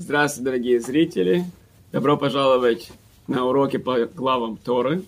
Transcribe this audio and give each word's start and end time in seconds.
Здравствуйте, 0.00 0.44
дорогие 0.44 0.80
зрители! 0.80 1.44
Добро 1.90 2.16
пожаловать 2.16 2.92
на 3.26 3.44
уроки 3.44 3.78
по 3.78 4.06
главам 4.06 4.56
Торы. 4.56 5.02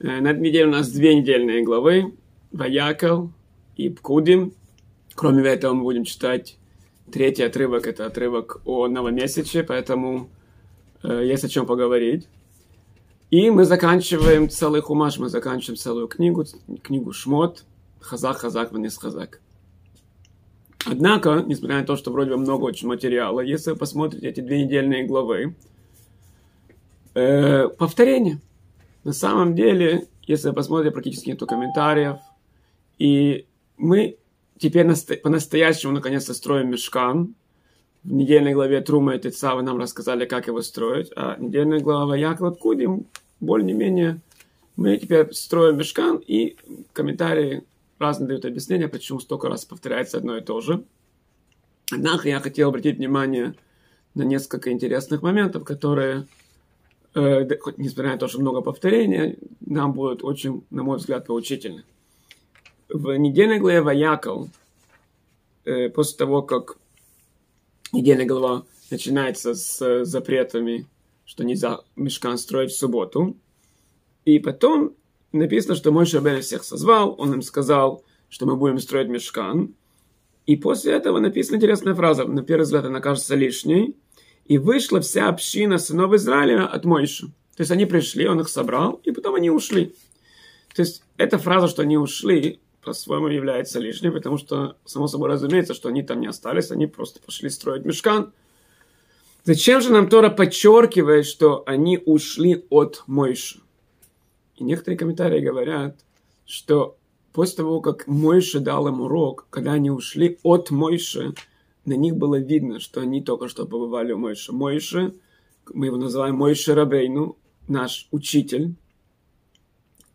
Э, 0.00 0.20
на 0.20 0.32
этой 0.32 0.40
неделе 0.40 0.66
у 0.66 0.72
нас 0.72 0.90
две 0.90 1.14
недельные 1.14 1.62
главы. 1.62 2.12
Ваякал 2.50 3.30
и 3.76 3.88
Пкудим. 3.88 4.54
Кроме 5.14 5.44
этого, 5.44 5.74
мы 5.74 5.84
будем 5.84 6.02
читать 6.02 6.58
третий 7.12 7.44
отрывок. 7.44 7.86
Это 7.86 8.06
отрывок 8.06 8.60
о 8.64 8.88
новомесяче, 8.88 9.62
поэтому 9.62 10.28
э, 11.04 11.24
есть 11.24 11.44
о 11.44 11.48
чем 11.48 11.64
поговорить. 11.64 12.26
И 13.30 13.50
мы 13.50 13.64
заканчиваем 13.64 14.50
целый 14.50 14.80
хумаш, 14.80 15.18
мы 15.18 15.28
заканчиваем 15.28 15.78
целую 15.78 16.08
книгу, 16.08 16.44
книгу 16.82 17.12
Шмот, 17.12 17.62
Хазак, 18.00 18.38
Хазак, 18.38 18.72
Ванис 18.72 18.98
Хазак. 18.98 19.40
Однако, 20.90 21.44
несмотря 21.46 21.78
на 21.78 21.84
то, 21.84 21.96
что 21.96 22.10
вроде 22.10 22.30
бы 22.30 22.38
много 22.38 22.64
очень 22.64 22.88
материала, 22.88 23.40
если 23.40 23.72
вы 23.72 23.76
посмотрите 23.76 24.28
эти 24.28 24.40
две 24.40 24.64
недельные 24.64 25.04
главы, 25.04 25.54
э, 27.14 27.68
повторение. 27.68 28.38
На 29.04 29.12
самом 29.12 29.54
деле, 29.54 30.06
если 30.26 30.48
вы 30.48 30.54
посмотрите, 30.54 30.92
практически 30.92 31.30
нету 31.30 31.46
комментариев. 31.46 32.16
И 32.98 33.46
мы 33.76 34.16
теперь 34.58 34.86
насто- 34.86 35.16
по-настоящему 35.16 35.92
наконец-то 35.92 36.34
строим 36.34 36.70
мешкан. 36.70 37.34
В 38.04 38.12
недельной 38.12 38.54
главе 38.54 38.80
Трума 38.80 39.14
и 39.14 39.18
Тецава 39.18 39.60
нам 39.60 39.78
рассказали, 39.78 40.24
как 40.24 40.46
его 40.46 40.62
строить. 40.62 41.10
А 41.16 41.36
недельная 41.38 41.80
глава 41.80 42.16
Яклад 42.16 42.58
Кудим, 42.58 43.06
более-менее, 43.40 44.20
мы 44.76 44.96
теперь 44.96 45.32
строим 45.32 45.76
мешкан, 45.76 46.22
и 46.26 46.56
комментарии 46.92 47.64
разные 47.98 48.28
дают 48.28 48.44
объяснения, 48.44 48.88
почему 48.88 49.20
столько 49.20 49.48
раз 49.48 49.64
повторяется 49.64 50.18
одно 50.18 50.36
и 50.36 50.40
то 50.40 50.60
же. 50.60 50.84
Однако 51.90 52.28
я 52.28 52.40
хотел 52.40 52.68
обратить 52.68 52.96
внимание 52.98 53.54
на 54.14 54.22
несколько 54.22 54.70
интересных 54.70 55.22
моментов, 55.22 55.64
которые, 55.64 56.26
э, 57.14 57.48
хоть 57.58 57.78
несмотря 57.78 58.12
на 58.12 58.18
то, 58.18 58.28
что 58.28 58.40
много 58.40 58.60
повторений, 58.60 59.38
нам 59.60 59.92
будут 59.92 60.22
очень, 60.22 60.64
на 60.70 60.82
мой 60.82 60.98
взгляд, 60.98 61.26
поучительны. 61.26 61.84
В 62.88 63.16
недельной 63.16 63.58
главе 63.58 63.80
Ваяков, 63.80 64.48
э, 65.64 65.88
после 65.88 66.18
того, 66.18 66.42
как 66.42 66.78
недельная 67.92 68.26
глава 68.26 68.64
начинается 68.90 69.54
с 69.54 70.04
запретами, 70.04 70.86
что 71.24 71.44
нельзя 71.44 71.80
мешкан 71.96 72.38
строить 72.38 72.70
в 72.70 72.78
субботу, 72.78 73.36
и 74.24 74.38
потом 74.38 74.94
написано, 75.32 75.74
что 75.74 75.92
мой 75.92 76.06
Шабен 76.06 76.40
всех 76.40 76.64
созвал, 76.64 77.14
он 77.18 77.34
им 77.34 77.42
сказал, 77.42 78.04
что 78.28 78.46
мы 78.46 78.56
будем 78.56 78.78
строить 78.78 79.08
мешкан. 79.08 79.74
И 80.46 80.56
после 80.56 80.92
этого 80.92 81.18
написана 81.18 81.56
интересная 81.56 81.94
фраза, 81.94 82.24
на 82.24 82.42
первый 82.42 82.62
взгляд 82.62 82.86
она 82.86 83.00
кажется 83.00 83.34
лишней. 83.34 83.96
И 84.46 84.56
вышла 84.56 85.00
вся 85.00 85.28
община 85.28 85.78
сынов 85.78 86.14
Израиля 86.14 86.66
от 86.66 86.84
Мойши. 86.86 87.26
То 87.54 87.62
есть 87.62 87.70
они 87.70 87.84
пришли, 87.84 88.26
он 88.26 88.40
их 88.40 88.48
собрал, 88.48 89.00
и 89.04 89.10
потом 89.10 89.34
они 89.34 89.50
ушли. 89.50 89.94
То 90.74 90.82
есть 90.82 91.02
эта 91.18 91.38
фраза, 91.38 91.68
что 91.68 91.82
они 91.82 91.98
ушли, 91.98 92.60
по-своему 92.82 93.28
является 93.28 93.80
лишней, 93.80 94.10
потому 94.10 94.38
что, 94.38 94.76
само 94.84 95.08
собой 95.08 95.28
разумеется, 95.28 95.74
что 95.74 95.88
они 95.88 96.02
там 96.02 96.20
не 96.20 96.28
остались, 96.28 96.70
они 96.70 96.86
просто 96.86 97.20
пошли 97.20 97.50
строить 97.50 97.84
мешкан. 97.84 98.32
Зачем 99.44 99.80
же 99.80 99.90
нам 99.92 100.08
Тора 100.08 100.30
подчеркивает, 100.30 101.26
что 101.26 101.62
они 101.66 102.00
ушли 102.04 102.64
от 102.70 103.02
Мойши? 103.06 103.60
И 104.58 104.64
некоторые 104.64 104.98
комментарии 104.98 105.40
говорят, 105.40 105.96
что 106.44 106.96
после 107.32 107.58
того, 107.58 107.80
как 107.80 108.08
Мойша 108.08 108.58
дал 108.58 108.88
им 108.88 109.00
урок, 109.00 109.46
когда 109.50 109.72
они 109.72 109.90
ушли 109.90 110.38
от 110.42 110.70
Мойши, 110.70 111.34
на 111.84 111.94
них 111.94 112.16
было 112.16 112.38
видно, 112.40 112.80
что 112.80 113.00
они 113.00 113.22
только 113.22 113.48
что 113.48 113.66
побывали 113.66 114.12
у 114.12 114.18
Мойши. 114.18 114.52
Мойши, 114.52 115.14
мы 115.72 115.86
его 115.86 115.96
называем 115.96 116.34
Мойши 116.34 116.74
Рабейну, 116.74 117.36
наш 117.68 118.08
учитель, 118.10 118.74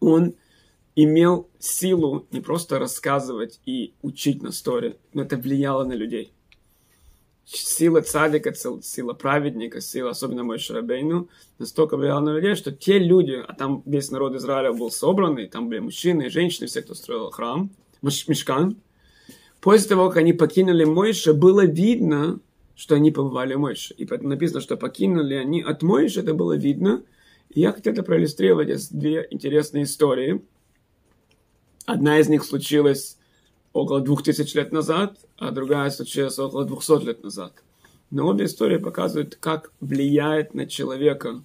он 0.01 0.33
имел 0.95 1.47
силу 1.59 2.27
не 2.31 2.41
просто 2.41 2.77
рассказывать 2.79 3.61
и 3.65 3.93
учить 4.01 4.43
на 4.43 4.51
сторе, 4.51 4.97
но 5.13 5.21
это 5.21 5.37
влияло 5.37 5.85
на 5.85 5.93
людей 5.93 6.33
сила 7.45 8.01
цадика, 8.01 8.53
сила 8.81 9.13
праведника, 9.13 9.81
сила, 9.81 10.11
особенно 10.11 10.43
мой 10.43 10.59
Шарабейну, 10.59 11.29
настолько 11.59 11.97
влияла 11.97 12.21
на 12.21 12.35
людей, 12.35 12.55
что 12.55 12.71
те 12.71 12.99
люди, 12.99 13.43
а 13.45 13.53
там 13.53 13.83
весь 13.85 14.11
народ 14.11 14.35
Израиля 14.35 14.73
был 14.73 14.91
собранный, 14.91 15.47
там 15.47 15.69
были 15.69 15.79
мужчины 15.79 16.23
и 16.23 16.29
женщины, 16.29 16.67
все, 16.67 16.81
кто 16.81 16.93
строил 16.93 17.29
храм, 17.31 17.69
мешкан, 18.01 18.77
после 19.61 19.89
того, 19.89 20.09
как 20.09 20.17
они 20.17 20.33
покинули 20.33 20.83
Мойша, 20.83 21.33
было 21.33 21.65
видно, 21.65 22.39
что 22.75 22.95
они 22.95 23.11
побывали 23.11 23.53
в 23.53 23.59
Мойше. 23.59 23.93
И 23.95 24.05
поэтому 24.05 24.29
написано, 24.29 24.61
что 24.61 24.77
покинули 24.77 25.35
они 25.35 25.61
от 25.61 25.83
Мойши, 25.83 26.21
это 26.21 26.33
было 26.33 26.53
видно. 26.53 27.03
И 27.49 27.61
я 27.61 27.71
хотел 27.71 27.93
это 27.93 28.03
проиллюстрировать 28.03 28.89
две 28.91 29.27
интересные 29.29 29.83
истории. 29.83 30.41
Одна 31.85 32.19
из 32.19 32.29
них 32.29 32.43
случилась 32.43 33.17
около 33.73 34.01
двух 34.01 34.23
тысяч 34.23 34.53
лет 34.53 34.71
назад, 34.71 35.17
а 35.37 35.51
другая 35.51 35.89
случилась 35.89 36.37
около 36.39 36.63
двухсот 36.63 37.03
лет 37.03 37.23
назад. 37.23 37.53
Но 38.11 38.27
обе 38.27 38.45
истории 38.45 38.77
показывают, 38.77 39.35
как 39.35 39.71
влияет 39.81 40.53
на 40.53 40.67
человека 40.67 41.43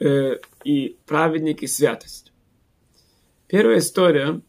э, 0.00 0.38
и 0.64 0.96
праведник, 1.06 1.62
и 1.62 1.66
святость. 1.66 2.32
Первая 3.46 3.78
история, 3.78 4.40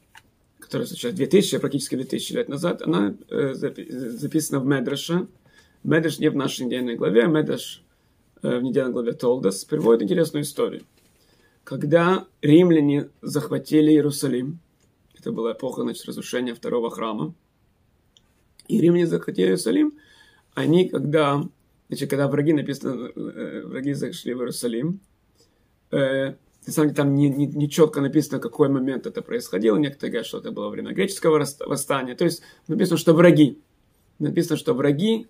которая 0.60 0.88
случилась 0.88 1.16
2000, 1.16 1.58
практически 1.58 1.96
2000 1.96 2.34
лет 2.34 2.50
назад, 2.50 2.82
она 2.82 3.16
э, 3.30 3.54
записана 3.54 4.62
в 4.62 4.66
Медраше. 4.66 5.28
Медреш 5.84 6.20
не 6.20 6.30
в 6.30 6.36
нашей 6.36 6.66
недельной 6.66 6.96
главе, 6.96 7.24
а 7.24 7.28
Медреш 7.28 7.84
э, 8.42 8.58
в 8.58 8.64
недельной 8.64 8.94
главе 8.94 9.12
Толдас 9.12 9.66
приводит 9.66 10.04
интересную 10.04 10.44
историю. 10.44 10.84
Когда 11.66 12.26
римляне 12.42 13.10
захватили 13.22 13.92
Иерусалим, 13.92 14.60
это 15.20 15.32
была 15.32 15.54
эпоха 15.54 15.82
значит, 15.82 16.06
разрушения 16.06 16.54
второго 16.54 16.90
храма. 16.90 17.34
И 18.68 18.80
римляне 18.80 19.08
захватили 19.08 19.48
Иерусалим. 19.48 19.94
Они, 20.54 20.90
когда, 20.90 21.44
значит, 21.88 22.10
когда 22.10 22.28
враги, 22.28 22.54
написано, 22.54 23.10
э, 23.16 23.64
враги 23.66 23.94
зашли 23.94 24.34
в 24.34 24.40
Иерусалим, 24.40 25.00
э, 25.92 26.36
на 26.68 26.74
самом 26.74 26.90
деле 26.90 26.96
там 26.96 27.16
не, 27.16 27.30
не, 27.30 27.48
не 27.48 27.70
четко 27.70 28.02
написано, 28.02 28.40
какой 28.40 28.70
момент 28.70 29.08
это 29.08 29.22
происходило. 29.22 29.78
Некоторые 29.78 30.12
говорят, 30.12 30.28
что 30.28 30.38
это 30.38 30.52
было 30.52 30.70
время 30.70 30.92
греческого 30.92 31.44
восстания. 31.66 32.16
То 32.16 32.26
есть 32.26 32.42
написано, 32.68 32.98
что 32.98 33.14
враги. 33.14 33.60
Написано, 34.20 34.58
что 34.58 34.74
враги 34.74 35.28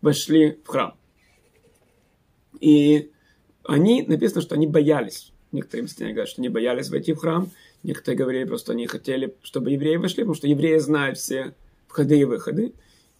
вошли 0.00 0.58
в 0.64 0.68
храм. 0.68 0.96
И 2.58 3.10
они, 3.64 4.02
написано, 4.02 4.40
что 4.40 4.54
они 4.54 4.66
боялись. 4.66 5.32
Некоторые 5.52 5.82
объясняют, 5.82 6.14
говорят, 6.14 6.30
что 6.30 6.40
они 6.40 6.48
боялись 6.48 6.88
войти 6.88 7.12
в 7.12 7.18
храм. 7.18 7.50
Некоторые 7.82 8.18
говорили, 8.18 8.44
просто 8.44 8.72
они 8.72 8.86
хотели, 8.86 9.34
чтобы 9.42 9.70
евреи 9.70 9.96
вошли, 9.96 10.22
потому 10.22 10.34
что 10.34 10.46
евреи 10.46 10.78
знают 10.78 11.18
все 11.18 11.54
входы 11.88 12.18
и 12.18 12.24
выходы. 12.24 12.74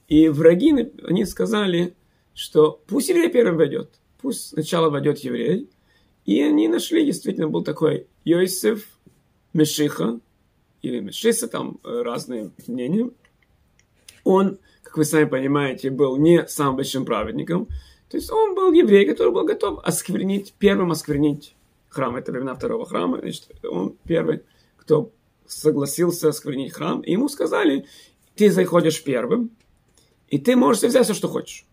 И 0.08 0.28
враги, 0.28 0.92
они 1.02 1.24
сказали, 1.24 1.94
что 2.34 2.80
пусть 2.86 3.08
еврей 3.08 3.30
первым 3.30 3.56
войдет, 3.56 3.90
пусть 4.20 4.50
сначала 4.50 4.90
войдет 4.90 5.18
еврей. 5.18 5.68
И 6.24 6.40
они 6.40 6.68
нашли, 6.68 7.04
действительно, 7.04 7.48
был 7.48 7.64
такой 7.64 8.06
Йосиф 8.24 8.86
Мешиха, 9.52 10.20
или 10.82 11.00
Мешиса, 11.00 11.48
там 11.48 11.78
э, 11.84 12.02
разные 12.02 12.50
мнения. 12.66 13.10
Он, 14.24 14.58
как 14.82 14.96
вы 14.96 15.04
сами 15.04 15.24
понимаете, 15.24 15.90
был 15.90 16.16
не 16.16 16.46
самым 16.46 16.76
большим 16.76 17.04
праведником. 17.04 17.66
То 18.08 18.16
есть 18.16 18.30
он 18.30 18.54
был 18.54 18.72
еврей, 18.72 19.06
который 19.06 19.32
был 19.32 19.44
готов 19.44 19.80
осквернить, 19.84 20.54
первым 20.58 20.90
осквернить 20.90 21.54
храм. 21.88 22.16
Это 22.16 22.32
времена 22.32 22.54
второго 22.54 22.84
храма. 22.84 23.18
Значит, 23.20 23.48
он 23.64 23.96
первый 24.04 24.42
кто 24.82 25.12
согласился 25.46 26.28
осквернить 26.28 26.72
храм, 26.72 27.00
и 27.02 27.12
ему 27.12 27.28
сказали, 27.28 27.86
ты 28.34 28.50
заходишь 28.50 29.02
первым, 29.04 29.50
и 30.28 30.38
ты 30.38 30.56
можешь 30.56 30.82
взять 30.82 31.04
все, 31.04 31.14
что 31.14 31.28
хочешь. 31.28 31.66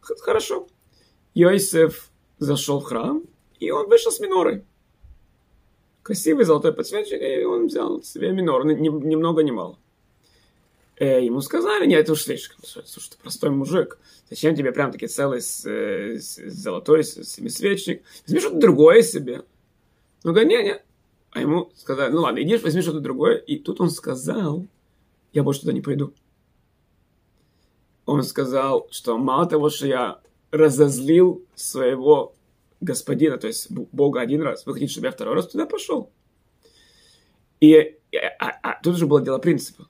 Хорошо. 0.00 0.66
Йосиф 1.34 2.10
зашел 2.38 2.80
в 2.80 2.84
храм, 2.84 3.22
и 3.60 3.70
он 3.70 3.88
вышел 3.88 4.10
с 4.10 4.18
минорой. 4.18 4.64
Красивый 6.02 6.44
золотой 6.44 6.72
подсвечник, 6.72 7.22
и 7.22 7.44
он 7.44 7.68
взял 7.68 8.02
себе 8.02 8.32
минор, 8.32 8.64
ни, 8.66 8.88
ни 8.88 9.14
много, 9.14 9.44
ни 9.44 9.52
мало. 9.52 9.78
Э, 10.96 11.24
ему 11.24 11.40
сказали, 11.40 11.86
нет, 11.86 12.00
это 12.00 12.12
уж 12.12 12.22
слишком. 12.22 12.58
Слушай, 12.64 13.10
ты 13.10 13.16
простой 13.22 13.50
мужик. 13.50 13.98
Зачем 14.28 14.56
тебе 14.56 14.72
прям 14.72 14.90
таки 14.90 15.06
целый 15.06 15.40
с, 15.40 15.64
с, 15.64 16.36
с 16.36 16.52
золотой 16.52 17.04
семисвечник? 17.04 18.02
Возьми 18.26 18.40
что-то 18.40 18.58
другое 18.58 19.02
себе. 19.02 19.44
Он 20.24 20.32
говорит, 20.32 20.50
нет, 20.50 20.64
нет, 20.64 20.84
а 21.32 21.40
ему 21.40 21.72
сказали, 21.74 22.12
ну 22.12 22.20
ладно, 22.20 22.42
иди, 22.42 22.56
возьми 22.56 22.82
что-то 22.82 23.00
другое. 23.00 23.36
И 23.36 23.58
тут 23.58 23.80
он 23.80 23.90
сказал, 23.90 24.66
я 25.32 25.42
больше 25.42 25.62
туда 25.62 25.72
не 25.72 25.80
пойду. 25.80 26.12
Он 28.04 28.22
сказал, 28.22 28.86
что 28.90 29.16
мало 29.16 29.46
того, 29.46 29.70
что 29.70 29.86
я 29.86 30.20
разозлил 30.50 31.42
своего 31.54 32.34
господина, 32.80 33.38
то 33.38 33.46
есть 33.46 33.70
Бога 33.70 34.20
один 34.20 34.42
раз, 34.42 34.66
вы 34.66 34.74
хотите, 34.74 34.92
чтобы 34.92 35.06
я 35.06 35.12
второй 35.12 35.34
раз 35.34 35.48
туда 35.48 35.66
пошел? 35.66 36.10
И 37.60 37.96
а, 38.38 38.50
а, 38.62 38.82
тут 38.82 38.96
же 38.96 39.06
было 39.06 39.22
дело 39.22 39.38
принципа. 39.38 39.88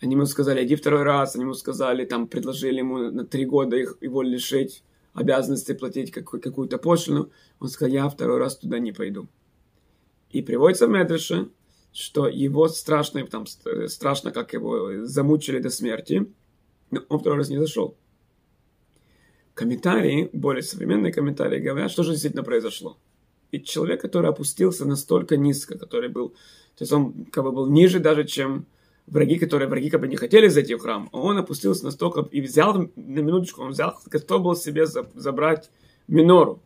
Они 0.00 0.14
ему 0.14 0.26
сказали, 0.26 0.64
иди 0.64 0.76
второй 0.76 1.02
раз, 1.02 1.34
они 1.34 1.42
ему 1.42 1.54
сказали, 1.54 2.04
там, 2.04 2.28
предложили 2.28 2.78
ему 2.78 2.98
на 3.10 3.24
три 3.24 3.46
года 3.46 3.76
их, 3.76 3.96
его 4.00 4.22
лишить 4.22 4.84
обязанности 5.12 5.72
платить 5.72 6.12
какую-то 6.12 6.78
пошлину. 6.78 7.30
Он 7.58 7.68
сказал, 7.68 7.92
я 7.92 8.08
второй 8.08 8.38
раз 8.38 8.56
туда 8.56 8.78
не 8.78 8.92
пойду. 8.92 9.26
И 10.30 10.42
приводится 10.42 10.86
в 10.86 10.90
Медреше, 10.90 11.48
что 11.92 12.28
его 12.28 12.68
страшно, 12.68 13.26
там, 13.26 13.46
страшно, 13.46 14.30
как 14.30 14.52
его 14.52 15.04
замучили 15.06 15.58
до 15.58 15.70
смерти, 15.70 16.26
но 16.90 17.02
он 17.08 17.18
второй 17.18 17.38
раз 17.38 17.48
не 17.48 17.58
зашел. 17.58 17.96
Комментарии, 19.54 20.30
более 20.32 20.62
современные 20.62 21.12
комментарии 21.12 21.58
говорят, 21.58 21.90
что 21.90 22.02
же 22.02 22.12
действительно 22.12 22.44
произошло. 22.44 22.98
И 23.50 23.60
человек, 23.60 24.00
который 24.00 24.30
опустился 24.30 24.84
настолько 24.84 25.36
низко, 25.36 25.78
который 25.78 26.08
был, 26.08 26.30
то 26.76 26.82
есть 26.82 26.92
он 26.92 27.24
как 27.32 27.44
бы 27.44 27.52
был 27.52 27.66
ниже 27.66 27.98
даже, 27.98 28.24
чем 28.24 28.66
враги, 29.06 29.38
которые 29.38 29.68
враги 29.68 29.90
как 29.90 30.02
бы 30.02 30.08
не 30.08 30.16
хотели 30.16 30.48
зайти 30.48 30.74
в 30.74 30.80
храм, 30.80 31.08
он 31.12 31.38
опустился 31.38 31.84
настолько 31.84 32.28
и 32.30 32.40
взял, 32.40 32.74
на 32.74 32.90
минуточку, 32.94 33.62
он 33.62 33.70
взял, 33.70 33.98
готов 34.06 34.42
был 34.42 34.54
себе 34.54 34.86
забрать 34.86 35.70
минору. 36.06 36.62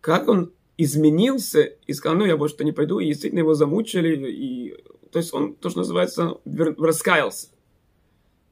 Как 0.00 0.28
он 0.28 0.52
изменился 0.82 1.62
и 1.62 1.92
сказал, 1.92 2.18
ну 2.18 2.24
я 2.24 2.36
больше 2.36 2.62
не 2.64 2.72
пойду, 2.72 2.98
и 2.98 3.06
действительно 3.06 3.40
его 3.40 3.54
замучили, 3.54 4.30
и, 4.30 4.74
то 5.10 5.18
есть 5.18 5.32
он, 5.32 5.54
то, 5.54 5.70
что 5.70 5.80
называется, 5.80 6.38
раскаялся. 6.44 7.48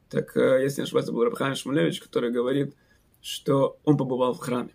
Так, 0.09 0.37
э, 0.37 0.63
если 0.63 0.81
не 0.81 0.85
ошибаюсь, 0.85 1.09
был 1.09 1.25
Рабхайм 1.25 1.55
Шмулевич, 1.55 2.01
который 2.01 2.31
говорит, 2.31 2.75
что 3.21 3.79
он 3.85 3.97
побывал 3.97 4.35
в 4.35 4.39
храме. 4.39 4.75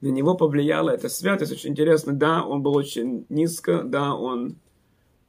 На 0.00 0.08
него 0.08 0.34
повлияла 0.36 0.90
эта 0.90 1.08
святость, 1.08 1.52
очень 1.52 1.70
интересно, 1.70 2.12
да, 2.12 2.44
он 2.44 2.62
был 2.62 2.74
очень 2.74 3.26
низко, 3.28 3.82
да, 3.84 4.14
он 4.14 4.56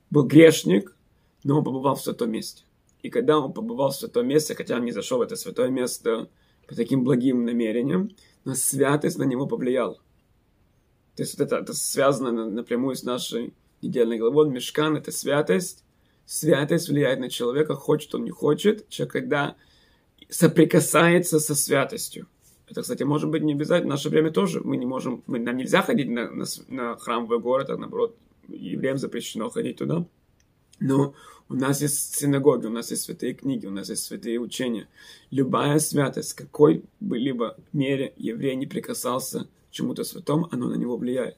был 0.10 0.26
грешник, 0.26 0.96
но 1.44 1.60
он 1.60 1.64
побывал 1.64 1.96
в 1.96 2.02
святом 2.02 2.32
месте. 2.32 2.64
И 3.02 3.10
когда 3.10 3.40
он 3.40 3.54
побывал 3.54 3.92
в 3.92 3.96
святом 3.96 4.28
месте, 4.28 4.56
хотя 4.56 4.78
он 4.78 4.86
не 4.86 4.92
зашел 4.92 5.20
в 5.20 5.22
это 5.22 5.36
святое 5.36 5.70
место 5.70 6.30
по 6.68 6.76
таким 6.76 7.04
благим 7.04 7.46
намерениям, 7.46 8.10
но 8.46 8.56
святость 8.56 9.18
на 9.18 9.24
него 9.24 9.46
повлияла. 9.46 10.00
То 11.16 11.24
есть 11.24 11.38
вот 11.38 11.46
это, 11.46 11.58
это 11.58 11.74
связано 11.74 12.50
напрямую 12.50 12.96
с 12.96 13.04
нашей 13.04 13.54
недельной 13.82 14.18
главой. 14.18 14.50
Мешкан– 14.50 14.96
это 14.98 15.12
святость. 15.12 15.84
Святость 16.26 16.90
влияет 16.90 17.20
на 17.20 17.30
человека, 17.30 17.76
хочет 17.76 18.16
он, 18.16 18.24
не 18.24 18.32
хочет. 18.32 18.90
Человек, 18.90 19.14
когда 19.14 19.56
соприкасается 20.30 21.40
со 21.40 21.54
святостью. 21.54 22.28
Это, 22.68 22.82
кстати, 22.82 23.04
может 23.04 23.30
быть 23.30 23.44
не 23.44 23.54
обязательно. 23.54 23.92
В 23.92 23.98
наше 23.98 24.10
время 24.10 24.32
тоже 24.32 24.62
мы 24.64 24.78
не 24.78 24.86
можем, 24.86 25.24
мы, 25.28 25.40
нам 25.40 25.58
нельзя 25.58 25.82
ходить 25.82 26.10
на, 26.10 26.32
на, 26.32 26.46
на 26.70 26.96
храмовый 26.96 27.40
город, 27.40 27.70
а 27.70 27.78
наоборот, 27.78 28.16
евреям 28.48 28.98
запрещено 28.98 29.50
ходить 29.50 29.78
туда. 29.78 30.06
Но 30.80 31.14
у 31.50 31.54
нас 31.56 31.82
есть 31.82 32.16
синагоги, 32.16 32.66
у 32.66 32.72
нас 32.72 32.90
есть 32.90 33.04
святые 33.04 33.34
книги, 33.34 33.68
у 33.68 33.72
нас 33.72 33.90
есть 33.90 34.06
святые 34.06 34.40
учения. 34.40 34.88
Любая 35.30 35.78
святость, 35.80 36.34
какой 36.34 36.84
бы 37.00 37.18
либо 37.20 37.58
мере 37.74 38.14
еврей 38.18 38.56
не 38.56 38.66
прикасался 38.66 39.48
чему-то 39.74 40.04
святому, 40.04 40.48
оно 40.52 40.70
на 40.70 40.76
него 40.76 40.96
влияет. 40.96 41.38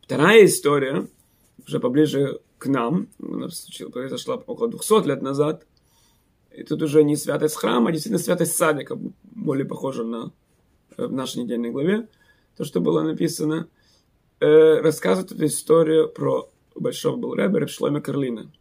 Вторая 0.00 0.46
история, 0.46 1.08
уже 1.66 1.80
поближе 1.80 2.40
к 2.58 2.66
нам, 2.66 3.08
она 3.20 3.48
произошла 3.92 4.36
около 4.36 4.68
200 4.68 5.06
лет 5.06 5.22
назад, 5.22 5.66
и 6.52 6.62
тут 6.62 6.82
уже 6.82 7.02
не 7.02 7.16
святость 7.16 7.56
храма, 7.56 7.88
а 7.88 7.92
действительно 7.92 8.22
святость 8.22 8.56
садика, 8.56 8.98
более 9.22 9.66
похожа 9.66 10.04
на 10.04 10.32
э, 10.96 11.06
в 11.06 11.12
нашей 11.12 11.42
недельной 11.42 11.70
главе, 11.70 12.08
то, 12.56 12.64
что 12.64 12.80
было 12.80 13.02
написано, 13.02 13.68
э, 14.40 14.80
рассказывает 14.80 15.32
эту 15.32 15.46
историю 15.46 16.08
про 16.08 16.50
большого 16.76 17.16
был 17.16 17.34
рэбер 17.34 17.68
Шломе 17.68 18.00
Карлина. 18.00 18.52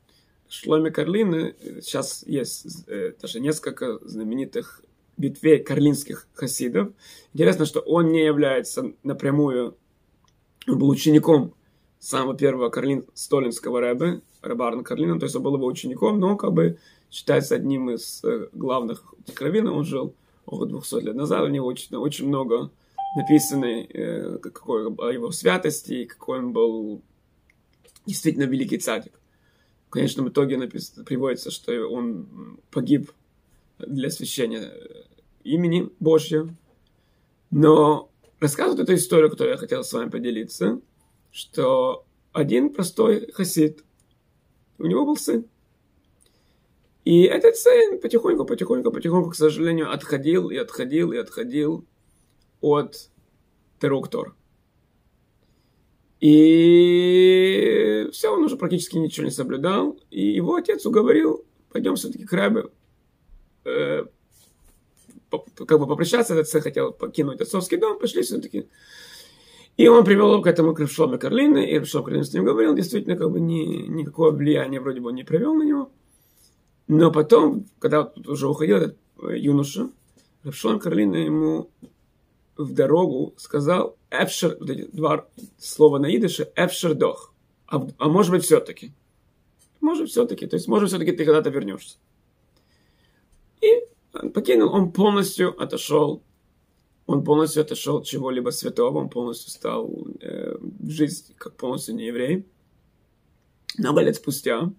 Шломе 0.49 0.91
Карлина, 0.91 1.53
сейчас 1.81 2.23
есть 2.25 2.87
э, 2.87 3.13
даже 3.21 3.39
несколько 3.39 3.99
знаменитых 4.07 4.81
ветвей 5.17 5.59
карлинских 5.59 6.27
хасидов. 6.33 6.89
Интересно, 7.33 7.65
что 7.65 7.79
он 7.79 8.11
не 8.11 8.23
является 8.23 8.93
напрямую, 9.03 9.77
он 10.67 10.79
был 10.79 10.89
учеником 10.89 11.53
самого 11.99 12.35
первого 12.35 12.69
Карлин, 12.69 13.05
столинского 13.13 13.79
рэбе, 13.79 14.21
Рабарна 14.41 14.83
Карлина, 14.83 15.19
то 15.19 15.25
есть 15.25 15.35
он 15.35 15.43
был 15.43 15.55
его 15.55 15.65
учеником, 15.65 16.19
но 16.19 16.35
как 16.35 16.51
бы 16.51 16.77
считается 17.09 17.55
одним 17.55 17.91
из 17.91 18.23
э, 18.23 18.49
главных 18.51 19.13
раввин, 19.39 19.67
он 19.67 19.85
жил 19.85 20.15
около 20.45 20.67
200 20.67 20.95
лет 21.05 21.15
назад, 21.15 21.43
у 21.43 21.47
него 21.47 21.65
очень, 21.65 21.95
очень 21.95 22.27
много 22.27 22.71
написано 23.15 23.65
э, 23.65 24.37
какой, 24.39 24.93
о 24.93 25.11
его 25.11 25.31
святости, 25.31 26.05
какой 26.05 26.39
он 26.39 26.51
был 26.51 27.01
действительно 28.05 28.43
великий 28.43 28.79
цадик. 28.79 29.13
В 29.87 29.91
конечном 29.91 30.29
итоге 30.29 30.57
написано, 30.57 31.05
приводится, 31.05 31.51
что 31.51 31.71
он 31.87 32.59
погиб 32.71 33.11
для 33.79 34.07
освящения 34.07 34.61
э, 34.61 35.03
имени 35.43 35.89
Божьего. 35.99 36.55
Но 37.51 38.09
рассказывают 38.39 38.81
эту 38.81 38.95
историю, 38.95 39.29
которую 39.29 39.53
я 39.53 39.57
хотел 39.57 39.83
с 39.83 39.93
вами 39.93 40.09
поделиться, 40.09 40.81
что 41.31 42.05
один 42.31 42.73
простой 42.73 43.31
хасид, 43.31 43.83
у 44.79 44.85
него 44.85 45.05
был 45.05 45.15
сын. 45.15 45.45
И 47.05 47.23
этот 47.23 47.57
сын 47.57 47.99
потихоньку, 47.99 48.45
потихоньку, 48.45 48.91
потихоньку, 48.91 49.31
к 49.31 49.35
сожалению, 49.35 49.91
отходил 49.91 50.49
и 50.49 50.57
отходил 50.57 51.11
и 51.11 51.17
отходил 51.17 51.85
от 52.61 53.09
Теруктора. 53.79 54.33
И 56.21 58.07
все, 58.13 58.33
он 58.33 58.43
уже 58.45 58.55
практически 58.55 58.95
ничего 58.97 59.25
не 59.25 59.31
соблюдал. 59.31 59.99
И 60.09 60.25
его 60.25 60.55
отец 60.55 60.85
уговорил, 60.85 61.45
пойдем 61.69 61.95
все-таки 61.95 62.23
к 62.23 62.31
Рэбе. 62.31 62.69
Э, 63.65 64.05
как 65.65 65.79
бы 65.79 65.87
попрощаться, 65.87 66.33
этот 66.33 66.47
сын 66.49 66.61
хотел 66.61 66.91
покинуть 66.91 67.41
отцовский 67.41 67.77
дом, 67.77 67.99
пошли 67.99 68.21
все-таки. 68.21 68.67
И 69.77 69.87
он 69.87 70.05
привел 70.05 70.41
к 70.41 70.47
этому 70.47 70.75
Шломе 70.87 71.17
Карлины, 71.17 71.65
и 71.65 71.83
Шломе 71.83 72.05
Карлин 72.05 72.23
с 72.23 72.33
ним 72.33 72.45
говорил, 72.45 72.75
действительно, 72.75 73.15
как 73.15 73.31
бы 73.31 73.39
ни, 73.39 73.87
никакого 73.87 74.31
влияния 74.31 74.79
вроде 74.79 75.01
бы 75.01 75.09
он 75.09 75.15
не 75.15 75.23
привел 75.23 75.55
на 75.55 75.63
него. 75.63 75.91
Но 76.87 77.11
потом, 77.11 77.65
когда 77.79 78.11
уже 78.27 78.47
уходил 78.47 78.77
этот 78.77 78.97
э, 79.23 79.37
юноша, 79.37 79.89
Шломе 80.51 80.79
Карлина 80.79 81.15
ему 81.15 81.71
в 82.57 82.73
дорогу 82.73 83.33
сказал, 83.37 83.97
Эфшер, 84.11 84.57
вот 84.59 84.69
эти 84.69 84.87
два 84.91 85.25
слова 85.57 85.97
на 85.97 86.15
идыше, 86.15 86.51
Эфшер 86.55 86.93
дох. 86.93 87.33
А, 87.67 87.87
а 87.97 88.09
может 88.09 88.31
быть 88.31 88.43
все-таки. 88.43 88.93
Может 89.81 90.09
все-таки. 90.09 90.45
То 90.45 90.55
есть 90.55 90.67
может 90.67 90.89
все-таки 90.89 91.13
ты 91.13 91.25
когда-то 91.25 91.49
вернешься. 91.49 91.97
И 93.63 94.29
покинул, 94.29 94.73
он 94.73 94.91
полностью 94.91 95.59
отошел. 95.61 96.21
Он 97.05 97.23
полностью 97.23 97.61
отошел 97.61 97.97
от 97.97 98.05
чего-либо 98.05 98.49
святого, 98.51 98.99
он 98.99 99.09
полностью 99.09 99.51
стал 99.51 100.07
э, 100.21 100.55
в 100.59 100.89
жизнь 100.89 101.33
как 101.37 101.55
полностью 101.55 101.95
не 101.95 102.05
еврей. 102.07 102.45
Много 103.77 104.01
лет 104.01 104.15
спустя 104.15 104.71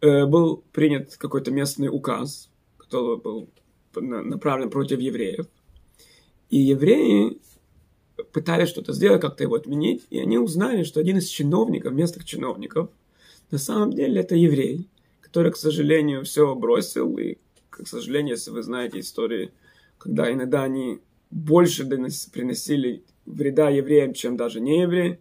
э, 0.00 0.26
был 0.26 0.62
принят 0.72 1.16
какой-то 1.16 1.50
местный 1.50 1.88
указ, 1.88 2.48
который 2.76 3.16
был 3.16 3.48
направлен 3.94 4.70
против 4.70 5.00
евреев. 5.00 5.46
И 6.50 6.58
евреи 6.58 7.40
пытались 8.32 8.68
что-то 8.68 8.92
сделать, 8.92 9.20
как-то 9.20 9.42
его 9.42 9.56
отменить, 9.56 10.06
и 10.10 10.18
они 10.18 10.38
узнали, 10.38 10.84
что 10.84 11.00
один 11.00 11.18
из 11.18 11.26
чиновников, 11.28 11.92
местных 11.92 12.24
чиновников, 12.24 12.90
на 13.50 13.58
самом 13.58 13.92
деле 13.92 14.20
это 14.20 14.36
еврей, 14.36 14.88
который, 15.20 15.52
к 15.52 15.56
сожалению, 15.56 16.24
все 16.24 16.54
бросил, 16.54 17.18
и, 17.18 17.36
к 17.82 17.88
сожалению, 17.88 18.34
если 18.34 18.50
вы 18.50 18.62
знаете 18.62 19.00
истории, 19.00 19.52
когда 19.98 20.32
иногда 20.32 20.62
они 20.62 21.00
больше 21.30 21.84
приносили 21.86 23.04
вреда 23.26 23.70
евреям, 23.70 24.14
чем 24.14 24.36
даже 24.36 24.60
не 24.60 24.82
евреи. 24.82 25.20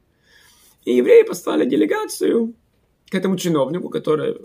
И 0.85 0.95
евреи 0.95 1.23
послали 1.23 1.69
делегацию 1.69 2.55
к 3.09 3.15
этому 3.15 3.37
чиновнику, 3.37 3.89
который 3.89 4.37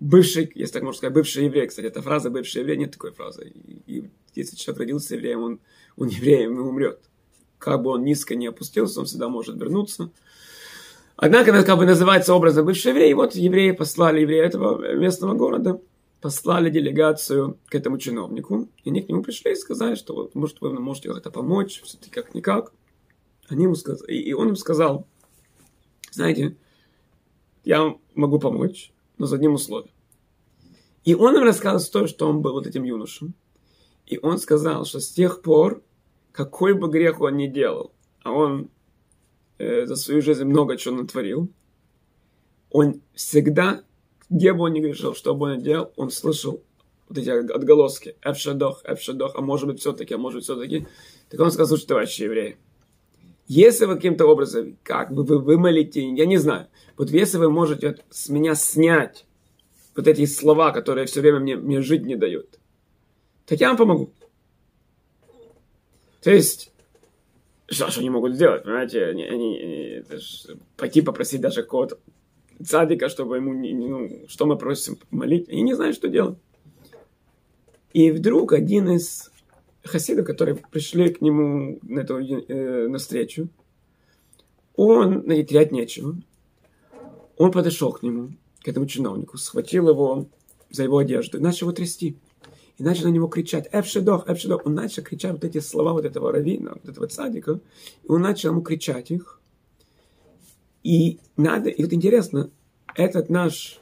бывший, 0.00 0.50
если 0.54 0.72
так 0.72 0.82
можно 0.82 0.98
сказать, 0.98 1.14
бывший 1.14 1.44
еврей. 1.44 1.68
Кстати, 1.68 1.86
эта 1.86 2.02
фраза 2.02 2.30
«бывший 2.30 2.62
еврей» 2.62 2.76
нет 2.76 2.92
такой 2.92 3.12
фразы. 3.12 3.52
И, 3.86 4.10
если 4.34 4.56
человек 4.56 4.80
родился 4.80 5.14
евреем, 5.14 5.42
он, 5.42 5.60
он 5.96 6.08
евреем 6.08 6.56
и 6.56 6.60
умрет 6.60 7.00
как 7.58 7.82
бы 7.82 7.90
он 7.90 8.04
низко 8.04 8.34
не 8.34 8.46
опустился, 8.46 9.00
он 9.00 9.06
всегда 9.06 9.28
может 9.28 9.56
вернуться. 9.56 10.10
Однако, 11.16 11.64
как 11.64 11.78
бы 11.78 11.86
называется 11.86 12.34
образом 12.34 12.66
бывший 12.66 12.92
еврей. 12.92 13.14
Вот 13.14 13.34
евреи 13.34 13.72
послали, 13.72 14.20
евреи 14.20 14.44
этого 14.44 14.94
местного 14.94 15.34
города, 15.34 15.80
послали 16.26 16.70
делегацию 16.70 17.56
к 17.66 17.74
этому 17.76 17.98
чиновнику. 17.98 18.68
И 18.82 18.90
они 18.90 19.00
к 19.00 19.08
нему 19.08 19.22
пришли 19.22 19.52
и 19.52 19.54
сказали, 19.54 19.94
что 19.94 20.12
вот, 20.12 20.34
может, 20.34 20.60
вы 20.60 20.72
можете 20.72 21.08
как-то 21.08 21.30
помочь, 21.30 21.80
все-таки 21.84 22.10
как-никак. 22.10 22.72
Они 23.48 23.62
ему 23.62 23.76
сказали, 23.76 24.12
и 24.12 24.32
он 24.32 24.48
им 24.48 24.56
сказал, 24.56 25.06
знаете, 26.10 26.56
я 27.62 27.94
могу 28.16 28.40
помочь, 28.40 28.92
но 29.18 29.26
за 29.26 29.36
одним 29.36 29.54
условием. 29.54 29.92
И 31.04 31.14
он 31.14 31.36
им 31.36 31.44
рассказал 31.44 31.80
то, 31.92 32.08
что 32.08 32.28
он 32.28 32.42
был 32.42 32.54
вот 32.54 32.66
этим 32.66 32.82
юношем. 32.82 33.32
И 34.04 34.18
он 34.18 34.38
сказал, 34.38 34.84
что 34.84 34.98
с 34.98 35.08
тех 35.08 35.42
пор 35.42 35.80
какой 36.32 36.74
бы 36.74 36.88
грех 36.88 37.20
он 37.20 37.36
ни 37.36 37.46
делал, 37.46 37.92
а 38.24 38.32
он 38.32 38.68
э, 39.58 39.86
за 39.86 39.94
свою 39.94 40.22
жизнь 40.22 40.42
много 40.42 40.76
чего 40.76 40.96
натворил, 40.96 41.48
он 42.70 43.00
всегда 43.14 43.84
где 44.30 44.52
бы 44.52 44.64
он 44.64 44.72
ни 44.72 44.80
грешил, 44.80 45.14
что 45.14 45.34
бы 45.34 45.46
он 45.46 45.58
ни 45.58 45.62
делал, 45.62 45.92
он 45.96 46.10
слышал 46.10 46.62
вот 47.08 47.18
эти 47.18 47.30
отголоски. 47.30 48.16
Эфшадох, 48.22 48.82
эфшадох, 48.84 49.32
а 49.34 49.40
может 49.40 49.68
быть 49.68 49.80
все-таки, 49.80 50.14
а 50.14 50.18
может 50.18 50.38
быть 50.38 50.44
все-таки. 50.44 50.86
Так 51.28 51.40
он 51.40 51.50
сказал, 51.50 51.68
слушайте, 51.68 51.88
товарищи 51.88 52.22
евреи, 52.22 52.56
если 53.46 53.84
вы 53.84 53.94
каким-то 53.94 54.26
образом, 54.26 54.76
как 54.82 55.12
бы 55.12 55.22
вы 55.22 55.38
вымолите, 55.38 56.02
я 56.02 56.26
не 56.26 56.36
знаю, 56.36 56.66
вот 56.96 57.10
если 57.10 57.38
вы 57.38 57.50
можете 57.50 57.88
вот 57.88 58.04
с 58.10 58.28
меня 58.28 58.54
снять 58.54 59.24
вот 59.94 60.08
эти 60.08 60.26
слова, 60.26 60.72
которые 60.72 61.06
все 61.06 61.20
время 61.20 61.40
мне, 61.40 61.56
мне 61.56 61.80
жить 61.80 62.04
не 62.04 62.16
дают, 62.16 62.58
так 63.46 63.60
я 63.60 63.68
вам 63.68 63.76
помогу. 63.76 64.12
То 66.22 66.32
есть, 66.32 66.72
что, 67.68 67.88
что 67.88 68.00
они 68.00 68.10
могут 68.10 68.34
сделать, 68.34 68.64
понимаете, 68.64 69.06
они, 69.06 69.24
они, 69.24 69.58
это 69.58 70.18
пойти 70.76 71.00
попросить 71.00 71.40
даже 71.40 71.62
какого-то 71.62 71.98
цадика, 72.64 73.08
чтобы 73.08 73.36
ему, 73.36 73.54
не, 73.54 73.74
ну, 73.74 74.24
что 74.28 74.46
мы 74.46 74.56
просим 74.56 74.98
молить, 75.10 75.48
они 75.48 75.62
не 75.62 75.74
знают, 75.74 75.96
что 75.96 76.08
делать. 76.08 76.38
И 77.92 78.10
вдруг 78.10 78.52
один 78.52 78.90
из 78.90 79.30
хасидов, 79.84 80.26
которые 80.26 80.56
пришли 80.56 81.08
к 81.10 81.20
нему 81.20 81.78
на, 81.82 82.00
эту, 82.00 82.18
э, 82.18 82.88
на 82.88 82.98
встречу, 82.98 83.48
он, 84.74 85.22
ну, 85.24 85.32
и 85.32 85.44
терять 85.44 85.72
нечего, 85.72 86.16
он 87.36 87.52
подошел 87.52 87.92
к 87.92 88.02
нему, 88.02 88.32
к 88.62 88.68
этому 88.68 88.86
чиновнику, 88.86 89.38
схватил 89.38 89.88
его 89.88 90.28
за 90.70 90.82
его 90.82 90.98
одежду 90.98 91.38
и 91.38 91.40
начал 91.40 91.66
его 91.66 91.74
трясти. 91.74 92.18
И 92.78 92.82
начал 92.82 93.04
на 93.04 93.12
него 93.12 93.26
кричать, 93.26 93.68
Эпшедох, 93.72 94.28
Эпшедох. 94.28 94.66
Он 94.66 94.74
начал 94.74 95.02
кричать 95.02 95.32
вот 95.32 95.44
эти 95.44 95.60
слова 95.60 95.94
вот 95.94 96.04
этого 96.04 96.30
равина, 96.30 96.72
вот 96.74 96.88
этого 96.90 97.06
цадика, 97.06 97.60
и 98.04 98.08
он 98.08 98.20
начал 98.20 98.50
ему 98.50 98.60
кричать 98.60 99.10
их. 99.10 99.40
И 100.86 101.18
надо, 101.36 101.68
и 101.70 101.82
вот 101.82 101.92
интересно, 101.92 102.50
этот 102.94 103.28
наш, 103.28 103.80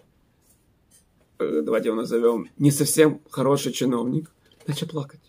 э, 1.39 1.63
давайте 1.63 1.89
его 1.89 1.97
назовем, 1.97 2.49
не 2.59 2.71
совсем 2.71 3.21
хороший 3.31 3.73
чиновник, 3.73 4.31
начал 4.67 4.87
плакать 4.87 5.21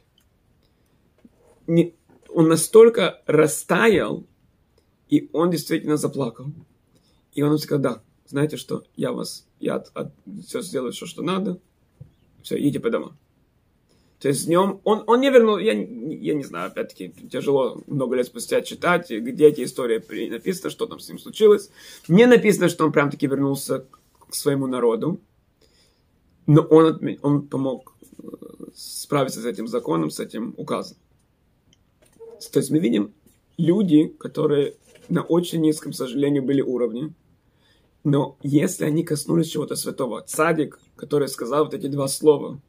не, 1.67 1.95
он 2.29 2.47
настолько 2.47 3.21
растаял, 3.25 4.25
и 5.09 5.29
он 5.33 5.51
действительно 5.51 5.97
заплакал. 5.97 6.47
И 7.33 7.41
он 7.41 7.57
сказал, 7.59 7.81
да, 7.81 8.03
знаете 8.27 8.57
что, 8.57 8.83
я 8.95 9.11
вас, 9.11 9.47
я 9.59 9.75
от, 9.75 9.91
от, 9.93 10.13
все 10.45 10.61
сделаю, 10.61 10.91
все, 10.91 11.05
что 11.05 11.21
надо, 11.21 11.59
все, 12.41 12.59
идите 12.59 12.79
по 12.79 12.89
домам. 12.89 13.17
То 14.25 14.29
есть 14.29 14.47
днем 14.47 14.81
он, 14.85 15.03
он 15.05 15.21
не 15.21 15.29
вернул, 15.29 15.59
я, 15.59 15.73
я 15.73 16.33
не 16.33 16.43
знаю, 16.43 16.69
опять-таки, 16.69 17.13
тяжело 17.31 17.83
много 17.85 18.15
лет 18.15 18.25
спустя 18.25 18.63
читать, 18.63 19.11
где 19.11 19.49
эти 19.49 19.63
истории 19.63 20.01
написано, 20.31 20.71
что 20.71 20.87
там 20.87 20.99
с 20.99 21.07
ним 21.07 21.19
случилось. 21.19 21.69
Не 22.07 22.25
написано, 22.25 22.69
что 22.69 22.85
он 22.85 22.91
прям 22.91 23.11
таки 23.11 23.27
вернулся 23.27 23.85
к 24.27 24.33
своему 24.33 24.65
народу, 24.65 25.19
но 26.47 26.63
он, 26.63 27.19
он 27.21 27.47
помог 27.47 27.93
э, 28.17 28.25
справиться 28.73 29.41
с 29.41 29.45
этим 29.45 29.67
законом, 29.67 30.09
с 30.09 30.19
этим 30.19 30.55
указом. 30.57 30.97
То 32.51 32.57
есть 32.57 32.71
мы 32.71 32.79
видим 32.79 33.13
люди, 33.59 34.07
которые 34.07 34.73
на 35.07 35.21
очень 35.21 35.61
низком, 35.61 35.91
к 35.91 35.95
сожалению, 35.95 36.41
были 36.41 36.61
уровне, 36.61 37.13
но 38.03 38.39
если 38.41 38.85
они 38.85 39.03
коснулись 39.03 39.49
чего-то 39.49 39.75
святого, 39.75 40.23
цадик, 40.23 40.79
который 40.95 41.27
сказал 41.27 41.65
вот 41.65 41.75
эти 41.75 41.85
два 41.85 42.07
слова, 42.07 42.59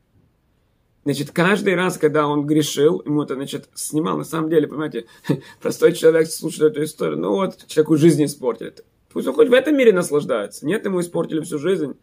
значит, 1.07 1.31
каждый 1.31 1.77
раз, 1.77 1.99
когда 1.99 2.27
он 2.27 2.47
грешил, 2.47 3.01
ему 3.05 3.23
это, 3.23 3.37
значит, 3.37 3.69
снимал, 3.75 4.19
на 4.19 4.25
самом 4.25 4.51
деле, 4.51 4.67
понимаете, 4.67 5.07
простой 5.63 5.93
человек 5.93 6.29
слушает 6.29 6.73
эту 6.73 6.83
историю, 6.83 7.17
ну 7.17 7.31
вот, 7.31 7.65
человеку 7.69 7.97
жизнь 7.97 8.25
испортили. 8.25 8.75
Пусть 9.11 9.29
он 9.29 9.35
хоть 9.35 9.49
в 9.49 9.53
этом 9.53 9.77
мире 9.77 9.93
наслаждается. 9.93 10.67
Нет, 10.67 10.85
ему 10.85 11.01
испортили 11.01 11.41
всю 11.43 11.59
жизнь. 11.61 11.95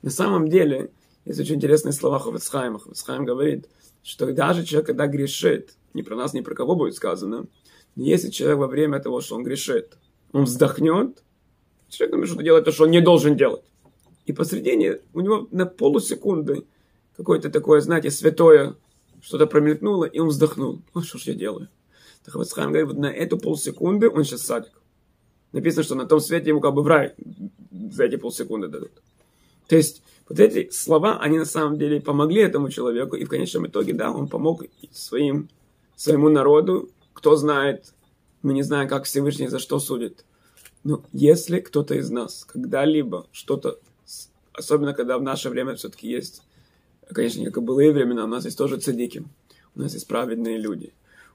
На 0.00 0.10
самом 0.10 0.48
деле, 0.48 0.90
есть 1.26 1.38
очень 1.38 1.56
интересные 1.56 1.92
слова 1.92 2.18
Ховецхайма. 2.18 2.78
Ховецхайм 2.78 3.26
говорит, 3.26 3.68
что 4.02 4.32
даже 4.32 4.64
человек, 4.64 4.86
когда 4.86 5.06
грешит, 5.06 5.74
ни 5.92 6.00
про 6.00 6.16
нас, 6.16 6.32
ни 6.32 6.40
про 6.40 6.54
кого 6.54 6.74
будет 6.74 6.94
сказано. 6.94 7.44
Но 7.94 8.02
если 8.02 8.30
человек 8.30 8.58
во 8.58 8.68
время 8.68 9.00
того, 9.00 9.20
что 9.20 9.36
он 9.36 9.44
грешит, 9.44 9.98
он 10.32 10.44
вздохнет, 10.44 11.22
человек 11.90 12.12
думает, 12.12 12.30
что 12.30 12.42
делает 12.42 12.64
то, 12.64 12.72
что 12.72 12.84
он 12.84 12.90
не 12.90 13.02
должен 13.02 13.36
делать. 13.36 13.64
И 14.24 14.32
посредине 14.32 15.00
у 15.12 15.20
него 15.20 15.46
на 15.50 15.66
полусекунды 15.66 16.64
какое-то 17.20 17.50
такое, 17.50 17.82
знаете, 17.82 18.10
святое 18.10 18.76
что-то 19.20 19.46
промелькнуло, 19.46 20.06
и 20.06 20.18
он 20.18 20.28
вздохнул. 20.28 20.80
Ну, 20.94 21.02
что 21.02 21.18
ж 21.18 21.24
я 21.24 21.34
делаю? 21.34 21.68
Так 22.24 22.34
вот, 22.34 22.48
Схайм 22.48 22.70
говорит, 22.70 22.88
вот 22.88 22.98
на 22.98 23.12
эту 23.12 23.36
полсекунды 23.36 24.08
он 24.08 24.24
сейчас 24.24 24.42
садик. 24.42 24.72
Написано, 25.52 25.82
что 25.82 25.94
на 25.94 26.06
том 26.06 26.20
свете 26.20 26.48
ему 26.48 26.60
как 26.60 26.72
бы 26.72 26.82
в 26.82 26.86
рай 26.86 27.14
за 27.70 28.04
эти 28.04 28.16
полсекунды 28.16 28.68
дадут. 28.68 28.92
То 29.68 29.76
есть, 29.76 30.02
вот 30.28 30.40
эти 30.40 30.70
слова, 30.70 31.18
они 31.20 31.38
на 31.38 31.44
самом 31.44 31.78
деле 31.78 32.00
помогли 32.00 32.40
этому 32.40 32.70
человеку, 32.70 33.16
и 33.16 33.24
в 33.24 33.28
конечном 33.28 33.66
итоге, 33.66 33.92
да, 33.92 34.10
он 34.10 34.28
помог 34.28 34.64
своим 34.90 35.50
своему 35.94 36.30
народу. 36.30 36.88
Кто 37.12 37.36
знает, 37.36 37.92
мы 38.40 38.54
не 38.54 38.62
знаем, 38.62 38.88
как 38.88 39.04
Всевышний 39.04 39.48
за 39.48 39.58
что 39.58 39.78
судит. 39.78 40.24
Но 40.82 41.04
если 41.12 41.60
кто-то 41.60 41.94
из 41.94 42.08
нас 42.10 42.46
когда-либо 42.46 43.26
что-то, 43.32 43.78
особенно 44.54 44.94
когда 44.94 45.18
в 45.18 45.22
наше 45.22 45.50
время 45.50 45.74
все-таки 45.74 46.08
есть, 46.08 46.42
конечно, 47.14 47.44
как 47.44 47.58
и 47.58 47.60
былые 47.60 47.92
времена, 47.92 48.24
у 48.24 48.28
нас 48.28 48.44
есть 48.44 48.58
тоже 48.58 48.78
цадики, 48.78 49.24
у 49.74 49.80
нас 49.80 49.94
есть 49.94 50.06
праведные 50.06 50.58
люди, 50.58 50.92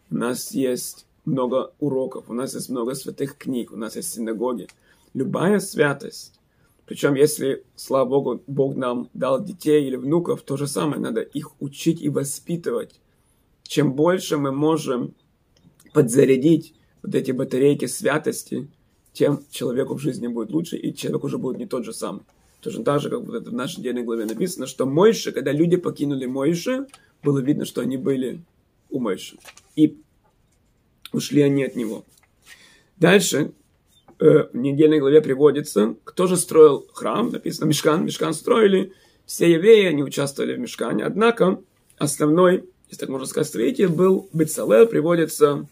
у 0.09 0.15
нас 0.15 0.51
есть 0.51 1.05
много 1.25 1.73
уроков, 1.79 2.25
у 2.29 2.33
нас 2.33 2.53
есть 2.53 2.69
много 2.69 2.95
святых 2.95 3.37
книг, 3.37 3.71
у 3.71 3.77
нас 3.77 3.95
есть 3.95 4.13
синагоги. 4.13 4.67
Любая 5.13 5.59
святость, 5.59 6.39
причем 6.85 7.15
если, 7.15 7.63
слава 7.75 8.05
Богу, 8.07 8.43
Бог 8.47 8.75
нам 8.75 9.09
дал 9.13 9.43
детей 9.43 9.87
или 9.87 9.95
внуков, 9.95 10.41
то 10.43 10.57
же 10.57 10.67
самое, 10.67 11.01
надо 11.01 11.21
их 11.21 11.59
учить 11.59 12.01
и 12.01 12.09
воспитывать 12.09 12.99
чем 13.67 13.93
больше 13.93 14.37
мы 14.37 14.51
можем 14.51 15.13
подзарядить 15.93 16.73
вот 17.01 17.15
эти 17.15 17.31
батарейки 17.31 17.85
святости, 17.85 18.69
тем 19.13 19.43
человеку 19.49 19.95
в 19.95 19.99
жизни 19.99 20.27
будет 20.27 20.51
лучше, 20.51 20.77
и 20.77 20.93
человек 20.93 21.23
уже 21.23 21.37
будет 21.37 21.57
не 21.57 21.65
тот 21.65 21.85
же 21.85 21.93
самый. 21.93 22.21
Точно 22.65 22.83
так 22.83 22.99
же, 22.99 23.11
как 23.11 23.19
вот 23.19 23.47
в 23.47 23.53
нашей 23.53 23.81
недельной 23.81 24.01
главе 24.01 24.25
написано, 24.25 24.65
что 24.65 24.87
Мойше, 24.87 25.31
когда 25.31 25.51
люди 25.51 25.77
покинули 25.77 26.25
Мойше, 26.25 26.87
было 27.21 27.37
видно, 27.37 27.63
что 27.63 27.81
они 27.81 27.95
были 27.95 28.41
у 28.89 28.99
Мойши. 28.99 29.37
И 29.75 29.99
ушли 31.13 31.43
они 31.43 31.63
от 31.63 31.75
него. 31.75 32.05
Дальше 32.97 33.51
э, 34.19 34.47
в 34.51 34.55
недельной 34.55 34.97
главе 34.97 35.21
приводится, 35.21 35.95
кто 36.03 36.25
же 36.25 36.37
строил 36.37 36.87
храм, 36.91 37.29
написано 37.29 37.67
Мешкан, 37.67 38.03
Мешкан 38.03 38.33
строили, 38.33 38.93
все 39.27 39.51
евреи, 39.51 39.85
они 39.85 40.01
участвовали 40.01 40.55
в 40.55 40.59
Мешкане, 40.59 41.03
однако 41.03 41.61
основной 41.99 42.67
если 42.87 43.01
так 43.01 43.09
можно 43.09 43.27
сказать, 43.27 43.47
строитель 43.47 43.89
был 43.89 44.27
Бецалел, 44.33 44.87
приводится, 44.87 45.67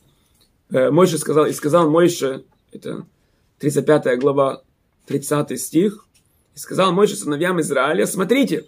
э, 0.69 0.91
Мойша 0.91 1.17
сказал, 1.17 1.47
и 1.47 1.53
сказал 1.53 1.89
Мойша, 1.89 2.43
это 2.71 3.07
35 3.57 4.19
глава, 4.19 4.61
30 5.07 5.59
стих, 5.59 6.07
и 6.55 6.59
сказал 6.59 6.91
Мойша 6.91 7.15
сыновьям 7.15 7.59
Израиля, 7.61 8.05
смотрите, 8.05 8.65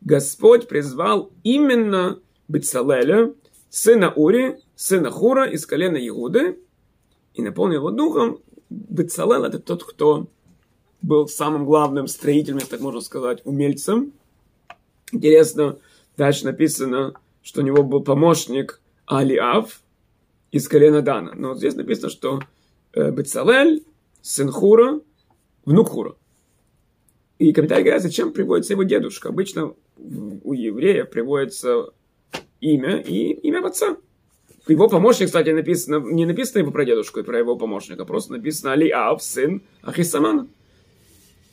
Господь 0.00 0.68
призвал 0.68 1.30
именно 1.42 2.20
Бецалеля, 2.48 3.34
сына 3.70 4.12
Ури, 4.14 4.58
сына 4.76 5.10
Хура 5.10 5.48
из 5.48 5.64
колена 5.66 5.96
Иуды, 6.08 6.58
и 7.32 7.42
наполнил 7.42 7.80
его 7.80 7.90
духом. 7.90 8.40
Бецалел– 8.68 9.44
это 9.44 9.58
тот, 9.58 9.84
кто 9.84 10.28
был 11.02 11.28
самым 11.28 11.64
главным 11.64 12.06
строителем, 12.06 12.60
так 12.60 12.80
можно 12.80 13.00
сказать, 13.00 13.40
умельцем. 13.44 14.12
Интересно, 15.12 15.78
дальше 16.16 16.44
написано, 16.44 17.14
что 17.42 17.60
у 17.60 17.64
него 17.64 17.82
был 17.82 18.02
помощник 18.02 18.80
Алиав 19.06 19.80
из 20.50 20.68
колена 20.68 21.02
Дана. 21.02 21.32
Но 21.34 21.54
здесь 21.54 21.74
написано, 21.74 22.08
что 22.08 22.40
э, 22.92 23.10
Бецалель, 23.10 23.84
сын 24.22 24.50
Хура, 24.50 25.00
внук 25.64 25.88
Хура. 25.88 26.14
И 27.38 27.52
комментарий 27.52 27.84
говорят, 27.84 28.02
зачем 28.02 28.32
приводится 28.32 28.74
его 28.74 28.84
дедушка. 28.84 29.28
Обычно 29.28 29.74
у 29.96 30.52
еврея 30.52 31.04
приводится 31.04 31.90
имя 32.60 32.98
и 33.00 33.32
имя 33.32 33.66
отца. 33.66 33.96
Его 34.66 34.88
помощник, 34.88 35.26
кстати, 35.26 35.50
написано, 35.50 35.96
не 35.96 36.24
написано 36.24 36.60
его 36.60 36.70
про 36.70 36.84
дедушку 36.84 37.20
и 37.20 37.22
про 37.22 37.38
его 37.38 37.56
помощника, 37.56 38.04
просто 38.06 38.32
написано 38.32 38.72
Алиав, 38.72 39.22
сын 39.22 39.62
Ахисамана. 39.82 40.48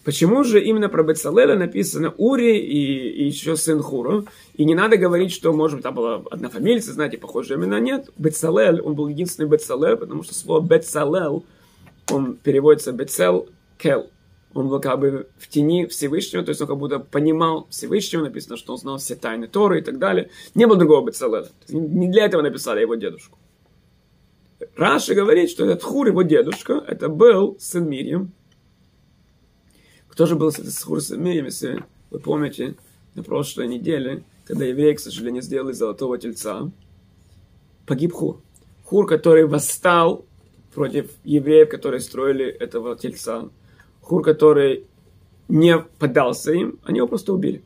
Почему 0.04 0.44
же 0.44 0.64
именно 0.64 0.90
про 0.90 1.04
Бецалеля 1.04 1.56
написано 1.56 2.14
Ури 2.18 2.58
и, 2.58 3.10
и 3.10 3.26
еще 3.26 3.56
сын 3.56 3.84
Хура? 3.84 4.24
И 4.56 4.66
не 4.66 4.74
надо 4.74 4.98
говорить, 4.98 5.32
что, 5.32 5.54
может 5.54 5.78
быть, 5.78 5.84
там 5.84 5.94
была 5.94 6.24
одна 6.32 6.50
фамилия, 6.50 6.82
знаете, 6.82 7.20
похожие 7.20 7.60
имена. 7.60 7.80
Нет, 7.80 8.10
Бецалель, 8.18 8.82
он 8.82 8.96
был 8.96 9.10
единственный 9.10 9.48
Бецалель, 9.48 9.98
потому 9.98 10.24
что 10.24 10.34
слово 10.34 10.62
Бецалел, 10.62 11.46
он 12.12 12.36
переводится 12.36 12.94
Бецел 12.94 13.48
Кел. 13.78 14.10
Он 14.54 14.68
был 14.68 14.80
как 14.82 15.00
бы 15.00 15.28
в 15.38 15.48
тени 15.48 15.86
Всевышнего, 15.86 16.44
то 16.44 16.50
есть 16.50 16.62
он 16.62 16.68
как 16.68 16.78
будто 16.78 17.00
понимал 17.00 17.68
Всевышнего, 17.70 18.24
написано, 18.24 18.58
что 18.58 18.74
он 18.74 18.80
знал 18.80 18.98
все 18.98 19.16
тайны 19.16 19.48
Торы 19.48 19.80
и 19.80 19.82
так 19.82 19.98
далее. 19.98 20.30
Не 20.56 20.68
было 20.68 20.78
другого 20.78 21.06
Бецалеля. 21.06 21.48
Не 21.70 22.10
для 22.10 22.26
этого 22.26 22.42
написали 22.42 22.82
его 22.82 22.96
дедушку. 22.96 23.38
Раши 24.76 25.16
говорит, 25.16 25.50
что 25.50 25.66
этот 25.66 25.84
Хур, 25.84 26.08
его 26.08 26.22
дедушка, 26.22 26.84
это 26.88 27.10
был 27.10 27.58
сын 27.60 27.90
Мирьям, 27.90 28.32
Кто 30.08 30.26
же 30.26 30.36
был 30.36 30.52
с 30.52 30.84
Хур 30.84 31.02
Самием, 31.02 31.46
если 31.46 31.84
вы 32.10 32.20
помните, 32.20 32.76
на 33.16 33.24
прошлой 33.24 33.68
неделе, 33.68 34.24
когда 34.46 34.66
евреи, 34.66 34.94
к 34.94 35.00
сожалению, 35.00 35.42
сделали 35.42 35.74
золотого 35.74 36.18
тельца, 36.18 36.70
погиб 37.86 38.14
Хур. 38.14 38.42
Хур, 38.84 39.08
который 39.08 39.46
восстал 39.46 40.26
против 40.74 41.12
евреев, 41.24 41.70
которые 41.70 42.02
строили 42.02 42.46
этого 42.46 42.98
тельца. 42.98 43.50
Хур, 44.02 44.24
который 44.24 44.86
не 45.48 45.80
поддался 45.80 46.52
им, 46.52 46.80
они 46.84 46.98
его 46.98 47.08
просто 47.08 47.34
убили. 47.34 47.62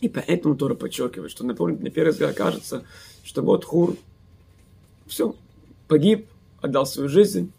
И 0.00 0.08
поэтому 0.08 0.56
Тора 0.56 0.74
подчеркивает, 0.74 1.30
что, 1.30 1.44
на 1.44 1.54
первый 1.54 2.10
взгляд 2.10 2.34
кажется, 2.36 2.84
что 3.24 3.42
вот 3.42 3.64
Хур 3.64 3.96
все, 5.06 5.34
погиб, 5.88 6.26
отдал 6.60 6.86
свою 6.86 7.08
жизнь. 7.08 7.52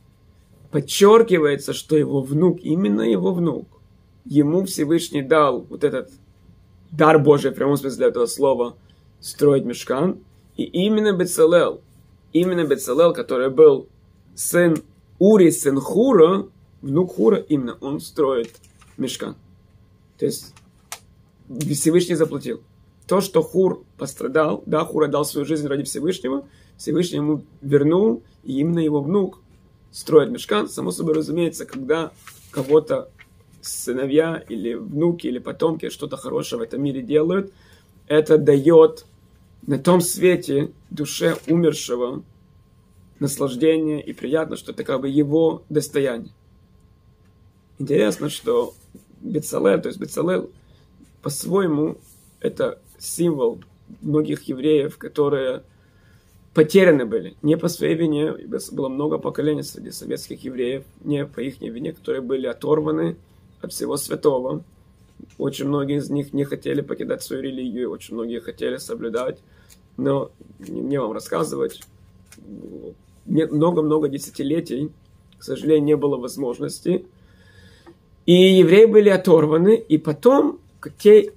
Подчеркивается, 0.72 1.74
что 1.74 1.96
его 1.96 2.22
внук, 2.22 2.60
именно 2.62 3.02
его 3.02 3.34
внук, 3.34 3.68
ему 4.26 4.66
Всевышний 4.66 5.22
дал 5.22 5.62
вот 5.62 5.84
этот 5.84 6.12
дар 6.92 7.20
Божий, 7.20 7.52
в 7.52 7.56
прямом 7.56 7.78
смысле 7.78 8.08
этого 8.08 8.26
слова, 8.26 8.76
строить 9.20 9.64
мешкан. 9.64 10.20
И 10.58 10.64
именно 10.64 11.14
Бецалел, 11.14 11.82
именно 12.34 12.66
Бецалел, 12.66 13.14
который 13.14 13.50
был 13.50 13.88
сын 14.36 14.78
Ури, 15.20 15.52
сын 15.52 15.80
Хура, 15.80 16.48
внук 16.82 17.16
Хура, 17.16 17.38
именно 17.38 17.78
он 17.82 18.00
строит 18.00 18.56
мешкан. 18.98 19.36
То 20.18 20.26
есть 20.26 20.54
Всевышний 21.48 22.16
заплатил. 22.16 22.62
То, 23.08 23.22
что 23.22 23.42
Хур 23.42 23.84
пострадал, 23.98 24.64
да, 24.66 24.84
Хур 24.84 25.04
отдал 25.04 25.26
свою 25.26 25.46
жизнь 25.46 25.68
ради 25.68 25.84
Всевышнего, 25.84 26.46
Всевышний 26.78 27.18
ему 27.18 27.44
вернул, 27.62 28.24
и 28.44 28.60
именно 28.60 28.80
его 28.80 29.02
внук 29.02 29.40
строит 29.92 30.30
мешкан. 30.30 30.68
Само 30.68 30.92
собой 30.92 31.16
разумеется, 31.16 31.66
когда 31.66 32.12
кого-то 32.52 33.10
сыновья 33.62 34.44
или 34.50 34.74
внуки 34.74 35.28
или 35.28 35.40
потомки 35.40 35.90
что-то 35.90 36.18
хорошее 36.18 36.60
в 36.60 36.64
этом 36.64 36.84
мире 36.84 37.02
делают, 37.02 37.54
это 38.08 38.38
дает 38.38 39.06
на 39.66 39.80
том 39.80 40.02
свете 40.02 40.72
душе 40.90 41.38
умершего 41.48 42.24
наслаждение 43.20 44.02
и 44.02 44.14
приятно, 44.14 44.56
что 44.56 44.72
это 44.72 44.84
как 44.84 45.02
бы 45.02 45.10
его 45.10 45.64
достояние. 45.70 46.32
Интересно, 47.80 48.30
что 48.30 48.74
Бецалел, 49.22 49.82
то 49.82 49.88
есть 49.88 50.00
Бецалел, 50.00 50.50
по-своему, 51.22 51.98
это 52.40 52.80
символ 52.98 53.60
многих 54.02 54.44
евреев, 54.44 54.98
которые 54.98 55.64
потеряны 56.54 57.06
были. 57.06 57.36
Не 57.44 57.58
по 57.58 57.68
своей 57.68 57.96
вине, 57.96 58.34
было 58.72 58.90
много 58.90 59.20
поколений 59.20 59.64
среди 59.64 59.92
советских 59.92 60.44
евреев, 60.44 60.84
не 61.04 61.26
по 61.26 61.40
их 61.40 61.62
вине, 61.62 61.94
которые 61.94 62.22
были 62.22 62.48
оторваны 62.48 63.16
от 63.62 63.72
всего 63.72 63.98
святого. 63.98 64.64
Очень 65.38 65.68
многие 65.68 65.98
из 65.98 66.10
них 66.10 66.34
не 66.34 66.46
хотели 66.46 66.82
покидать 66.82 67.22
свою 67.22 67.44
религию, 67.44 67.92
очень 67.92 68.16
многие 68.16 68.40
хотели 68.40 68.78
соблюдать. 68.78 69.40
Но 69.98 70.32
не 70.60 70.82
мне 70.82 71.00
вам 71.00 71.12
рассказывать, 71.12 71.82
много-много 73.26 74.10
десятилетий, 74.10 74.92
к 75.38 75.44
сожалению, 75.44 75.86
не 75.86 75.96
было 75.96 76.18
возможности. 76.18 77.06
И 78.28 78.34
евреи 78.34 78.86
были 78.86 79.08
оторваны, 79.08 79.76
и 79.76 79.98
потом 79.98 80.60
те 81.00 81.32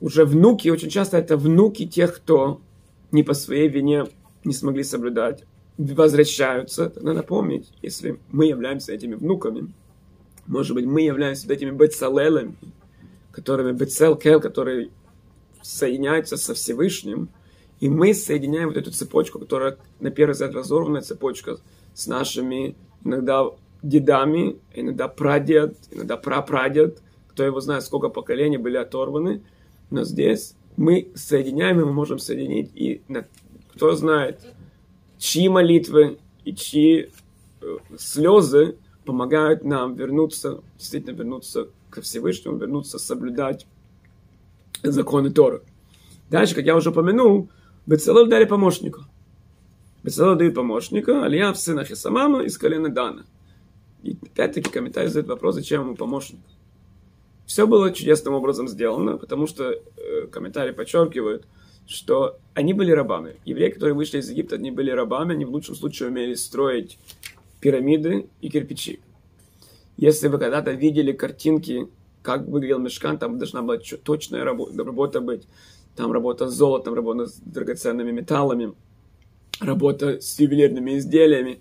уже 0.00 0.26
внуки, 0.26 0.68
очень 0.68 0.90
часто 0.90 1.16
это 1.16 1.38
внуки 1.38 1.86
тех, 1.86 2.14
кто 2.14 2.60
не 3.12 3.22
по 3.22 3.32
своей 3.32 3.68
вине 3.68 4.04
не 4.44 4.52
смогли 4.52 4.84
соблюдать, 4.84 5.44
возвращаются. 5.78 6.92
Надо 7.00 7.22
помнить, 7.22 7.72
если 7.80 8.20
мы 8.30 8.44
являемся 8.44 8.92
этими 8.92 9.14
внуками, 9.14 9.72
может 10.46 10.74
быть, 10.74 10.84
мы 10.84 11.00
являемся 11.00 11.50
этими 11.50 11.70
бецалелами, 11.70 12.54
которыми 13.32 13.72
бецел 13.72 14.14
кел, 14.14 14.38
которые 14.38 14.90
соединяются 15.62 16.36
со 16.36 16.52
Всевышним, 16.52 17.30
и 17.80 17.88
мы 17.88 18.12
соединяем 18.12 18.68
вот 18.68 18.76
эту 18.76 18.90
цепочку, 18.90 19.38
которая 19.38 19.78
на 19.98 20.10
первый 20.10 20.32
взгляд 20.32 20.54
разорванная 20.54 21.00
цепочка 21.00 21.56
с 21.94 22.06
нашими 22.06 22.76
иногда 23.02 23.46
дедами, 23.84 24.56
иногда 24.74 25.08
прадед, 25.08 25.76
иногда 25.90 26.16
прапрадед, 26.16 27.02
кто 27.28 27.44
его 27.44 27.60
знает, 27.60 27.84
сколько 27.84 28.08
поколений 28.08 28.58
были 28.58 28.76
оторваны. 28.76 29.42
Но 29.90 30.04
здесь 30.04 30.54
мы 30.76 31.08
соединяем, 31.14 31.80
и 31.80 31.84
мы 31.84 31.92
можем 31.92 32.18
соединить, 32.18 32.70
и 32.74 33.02
кто 33.74 33.94
знает, 33.94 34.40
чьи 35.18 35.48
молитвы 35.48 36.18
и 36.44 36.54
чьи 36.54 37.10
э, 37.60 37.76
слезы 37.96 38.76
помогают 39.04 39.64
нам 39.64 39.94
вернуться, 39.94 40.62
действительно 40.78 41.16
вернуться 41.16 41.68
ко 41.90 42.00
Всевышнему, 42.00 42.56
вернуться 42.56 42.98
соблюдать 42.98 43.66
законы 44.82 45.30
Торы. 45.30 45.62
Дальше, 46.30 46.54
как 46.54 46.64
я 46.64 46.76
уже 46.76 46.90
упомянул, 46.90 47.48
Бецалел 47.86 48.26
дали 48.26 48.44
помощника. 48.44 49.02
Бецалел 50.02 50.36
дает 50.36 50.54
помощника, 50.54 51.24
Алия 51.24 51.52
сына 51.54 51.84
Хисамама 51.84 52.42
из 52.42 52.58
колена 52.58 52.88
Дана. 52.88 53.24
И 54.04 54.18
опять-таки 54.22 54.70
комментарий 54.70 55.08
задает 55.08 55.28
вопрос, 55.28 55.54
зачем 55.54 55.80
ему 55.82 55.96
помощник. 55.96 56.38
Все 57.46 57.66
было 57.66 57.90
чудесным 57.90 58.34
образом 58.34 58.68
сделано, 58.68 59.16
потому 59.16 59.46
что 59.46 59.72
э, 59.72 60.26
комментарий 60.30 60.74
подчеркивает, 60.74 61.46
что 61.86 62.38
они 62.52 62.74
были 62.74 62.90
рабами. 62.90 63.36
Евреи, 63.46 63.70
которые 63.70 63.94
вышли 63.94 64.18
из 64.18 64.28
Египта, 64.28 64.56
они 64.56 64.70
были 64.70 64.90
рабами, 64.90 65.34
они 65.34 65.46
в 65.46 65.50
лучшем 65.50 65.74
случае 65.74 66.10
умели 66.10 66.34
строить 66.34 66.98
пирамиды 67.60 68.28
и 68.42 68.50
кирпичи. 68.50 69.00
Если 69.96 70.28
вы 70.28 70.38
когда-то 70.38 70.72
видели 70.72 71.12
картинки, 71.12 71.88
как 72.22 72.46
выглядел 72.46 72.78
мешкан, 72.78 73.18
там 73.18 73.38
должна 73.38 73.62
была 73.62 73.78
точная 74.02 74.44
работа, 74.44 74.84
работа 74.84 75.20
быть. 75.20 75.46
Там 75.96 76.12
работа 76.12 76.48
с 76.48 76.54
золотом, 76.54 76.94
работа 76.94 77.26
с 77.26 77.36
драгоценными 77.36 78.10
металлами, 78.10 78.74
работа 79.60 80.20
с 80.20 80.38
ювелирными 80.40 80.98
изделиями. 80.98 81.60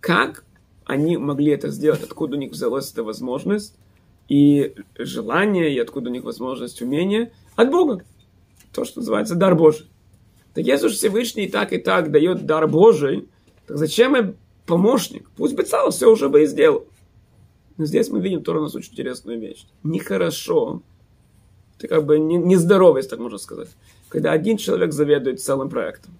Как 0.00 0.44
они 0.84 1.16
могли 1.16 1.52
это 1.52 1.68
сделать? 1.68 2.02
Откуда 2.02 2.36
у 2.36 2.38
них 2.38 2.52
взялась 2.52 2.90
эта 2.92 3.02
возможность? 3.02 3.76
И 4.28 4.74
желание, 4.98 5.74
и 5.74 5.78
откуда 5.78 6.10
у 6.10 6.12
них 6.12 6.24
возможность, 6.24 6.80
умение? 6.82 7.32
От 7.56 7.70
Бога. 7.70 8.04
То, 8.72 8.84
что 8.84 9.00
называется 9.00 9.34
дар 9.34 9.54
Божий. 9.54 9.86
Так 10.54 10.64
если 10.64 10.86
уж 10.86 10.94
Всевышний 10.94 11.44
и 11.44 11.50
так 11.50 11.72
и 11.72 11.78
так 11.78 12.10
дает 12.10 12.46
дар 12.46 12.68
Божий, 12.68 13.28
так 13.66 13.76
зачем 13.76 14.16
им 14.16 14.36
помощник? 14.66 15.28
Пусть 15.36 15.54
бы 15.54 15.62
Бецал 15.62 15.90
все 15.90 16.10
уже 16.10 16.28
бы 16.28 16.42
и 16.42 16.46
сделал. 16.46 16.86
Но 17.76 17.86
здесь 17.86 18.08
мы 18.08 18.20
видим 18.20 18.42
тоже 18.42 18.60
у 18.60 18.62
нас 18.62 18.74
очень 18.74 18.92
интересную 18.92 19.40
вещь. 19.40 19.66
Нехорошо, 19.82 20.82
это 21.78 21.88
как 21.88 22.06
бы 22.06 22.18
нездорово, 22.18 22.98
если 22.98 23.10
так 23.10 23.18
можно 23.18 23.38
сказать, 23.38 23.68
когда 24.08 24.32
один 24.32 24.56
человек 24.56 24.92
заведует 24.92 25.40
целым 25.40 25.68
проектом. 25.68 26.14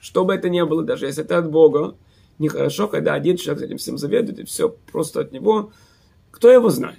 Что 0.00 0.24
бы 0.24 0.34
это 0.34 0.48
ни 0.48 0.62
было, 0.62 0.82
даже 0.82 1.06
если 1.06 1.24
это 1.24 1.38
от 1.38 1.50
Бога, 1.50 1.96
нехорошо, 2.38 2.88
когда 2.88 3.14
один 3.14 3.36
человек 3.36 3.64
этим 3.64 3.78
всем 3.78 3.98
заведует, 3.98 4.40
и 4.40 4.44
все 4.44 4.74
просто 4.90 5.20
от 5.20 5.32
него. 5.32 5.72
Кто 6.30 6.50
его 6.50 6.70
знает? 6.70 6.98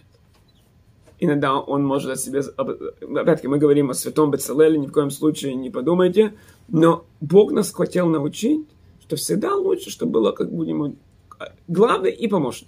Иногда 1.19 1.57
он 1.57 1.85
может 1.85 2.11
о 2.11 2.15
себе... 2.15 2.41
Опять-таки, 2.41 3.47
мы 3.47 3.57
говорим 3.57 3.89
о 3.89 3.93
святом 3.93 4.31
Бецалеле, 4.31 4.77
ни 4.77 4.87
в 4.87 4.91
коем 4.91 5.09
случае 5.09 5.55
не 5.55 5.69
подумайте. 5.69 6.33
Но 6.67 7.05
Бог 7.21 7.51
нас 7.51 7.71
хотел 7.73 8.09
научить, 8.09 8.67
что 9.01 9.15
всегда 9.15 9.55
лучше, 9.55 9.89
чтобы 9.89 10.11
было 10.11 10.31
как 10.31 10.51
будем 10.51 10.97
главный 11.67 12.11
и 12.11 12.27
помощник. 12.27 12.67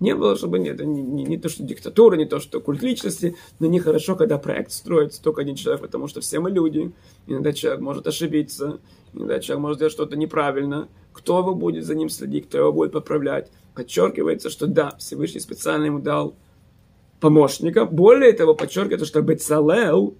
Не 0.00 0.14
было, 0.14 0.34
чтобы 0.34 0.58
нет, 0.58 0.80
не, 0.80 1.02
не, 1.02 1.24
не 1.24 1.36
то, 1.36 1.50
что 1.50 1.62
диктатура, 1.62 2.16
не 2.16 2.24
то, 2.24 2.40
что 2.40 2.60
культ 2.60 2.82
личности, 2.82 3.36
но 3.58 3.66
нехорошо, 3.66 4.16
когда 4.16 4.38
проект 4.38 4.72
строится 4.72 5.22
только 5.22 5.42
один 5.42 5.56
человек, 5.56 5.82
потому 5.82 6.08
что 6.08 6.22
все 6.22 6.40
мы 6.40 6.50
люди. 6.50 6.90
Иногда 7.26 7.52
человек 7.52 7.82
может 7.82 8.06
ошибиться, 8.06 8.80
иногда 9.12 9.40
человек 9.40 9.60
может 9.62 9.76
сделать 9.76 9.92
что-то 9.92 10.16
неправильно. 10.16 10.88
Кто 11.12 11.40
его 11.40 11.54
будет 11.54 11.84
за 11.84 11.94
ним 11.94 12.08
следить, 12.08 12.48
кто 12.48 12.56
его 12.56 12.72
будет 12.72 12.92
поправлять. 12.92 13.52
Подчеркивается, 13.74 14.48
что 14.48 14.66
да, 14.66 14.96
Всевышний 14.98 15.40
специально 15.40 15.84
ему 15.84 15.98
дал 15.98 16.34
помощника. 17.20 17.84
Более 17.84 18.32
того, 18.32 18.54
подчеркивается, 18.54 19.04
что 19.04 19.20
Бецалел, 19.20 20.16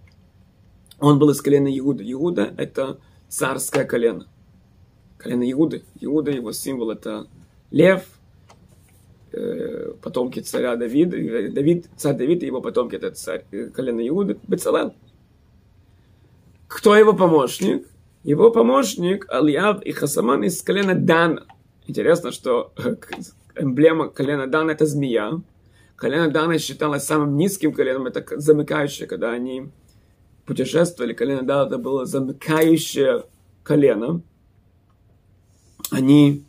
он 0.98 1.18
был 1.18 1.30
из 1.30 1.40
колена 1.40 1.68
Иуда. 1.78 2.04
Иуда– 2.12 2.52
это 2.58 2.98
царское 3.28 3.86
колено. 3.86 4.26
Колено 5.16 5.50
Иуды. 5.50 5.84
Иуда, 6.00 6.32
его 6.32 6.52
символ– 6.52 6.90
это 6.90 7.28
лев– 7.70 8.04
потомки 10.02 10.40
царя 10.40 10.76
Давида, 10.76 11.16
э, 11.16 11.48
Давид, 11.48 11.88
царь 11.96 12.16
Давид 12.16 12.42
и 12.42 12.46
его 12.46 12.60
потомки, 12.60 12.96
это 12.96 13.10
царь 13.10 13.44
э, 13.52 13.66
колена 13.66 14.06
Иуды, 14.08 14.38
Бецалел. 14.48 14.94
Кто 16.66 16.96
его 16.96 17.12
помощник? 17.12 17.86
Его 18.22 18.50
помощник 18.50 19.26
Алиав 19.28 19.82
и 19.82 19.92
Хасаман 19.92 20.44
из 20.44 20.62
колена 20.62 20.94
Дана. 20.94 21.46
Интересно, 21.86 22.32
что 22.32 22.72
эмблема 23.56 24.08
колена 24.08 24.46
Дана 24.46 24.72
это 24.72 24.86
змея. 24.86 25.40
Колено 25.96 26.30
Дана 26.30 26.58
считалось 26.58 27.04
самым 27.04 27.36
низким 27.36 27.72
коленом, 27.72 28.06
это 28.06 28.24
замыкающее, 28.40 29.06
когда 29.06 29.32
они 29.32 29.70
путешествовали. 30.46 31.12
Колено 31.12 31.42
Дана 31.42 31.66
это 31.66 31.78
было 31.78 32.06
замыкающее 32.06 33.24
колено. 33.62 34.22
Они, 35.90 36.44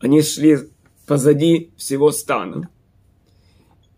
они 0.00 0.22
шли 0.22 0.58
позади 1.10 1.72
всего 1.76 2.12
стана. 2.12 2.70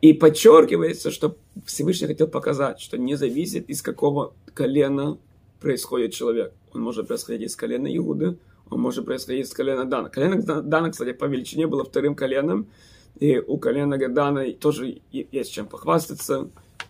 И 0.01 0.15
подчеркивается, 0.15 1.11
что 1.11 1.37
Всевышний 1.67 2.07
хотел 2.07 2.27
показать, 2.27 2.81
что 2.81 2.97
не 2.97 3.17
зависит, 3.17 3.69
из 3.69 3.83
какого 3.83 4.33
колена 4.55 5.19
происходит 5.61 6.15
человек. 6.15 6.55
Он 6.73 6.81
может 6.81 7.09
происходить 7.09 7.51
из 7.51 7.55
колена 7.55 7.95
Иуды, 7.95 8.39
он 8.71 8.81
может 8.81 9.05
происходить 9.05 9.45
из 9.45 9.53
колена 9.53 9.85
Дана. 9.85 10.09
Колено 10.09 10.63
Дана, 10.63 10.91
кстати, 10.91 11.13
по 11.13 11.27
величине 11.27 11.67
было 11.67 11.85
вторым 11.85 12.15
коленом, 12.15 12.67
и 13.21 13.39
у 13.41 13.59
колена 13.59 13.99
Дана 14.09 14.51
тоже 14.53 15.03
есть 15.11 15.53
чем 15.53 15.67
похвастаться. 15.67 16.49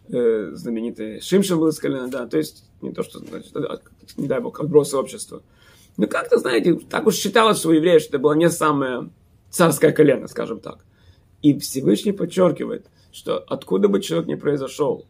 Э, 0.09 0.53
знаменитый 0.55 1.21
Шимшин 1.21 1.59
был 1.59 1.67
из 1.67 1.81
колена 1.81 2.07
Дана. 2.07 2.29
То 2.29 2.39
есть 2.39 2.65
не 2.81 2.93
то, 2.93 3.03
что, 3.03 3.19
значит, 3.19 3.53
не 4.17 4.29
дай 4.29 4.41
бог, 4.41 4.61
отбросы 4.61 4.97
общества. 4.97 5.43
Но 5.97 6.07
как-то, 6.07 6.39
знаете, 6.39 6.75
так 6.75 7.09
уж 7.09 7.17
считалось, 7.17 7.59
что 7.59 7.71
у 7.71 7.73
евреев 7.73 8.03
что 8.03 8.11
это 8.11 8.19
было 8.21 8.35
не 8.35 8.49
самое 8.51 9.11
царское 9.53 9.93
колено, 9.93 10.27
скажем 10.27 10.59
так. 10.59 10.85
И 11.43 11.59
Всевышний 11.59 12.13
подчеркивает, 12.13 12.87
что 13.13 13.39
откуда 13.39 13.89
бы 13.89 14.01
человек 14.01 14.27
не 14.27 14.37
произошел, 14.37 15.07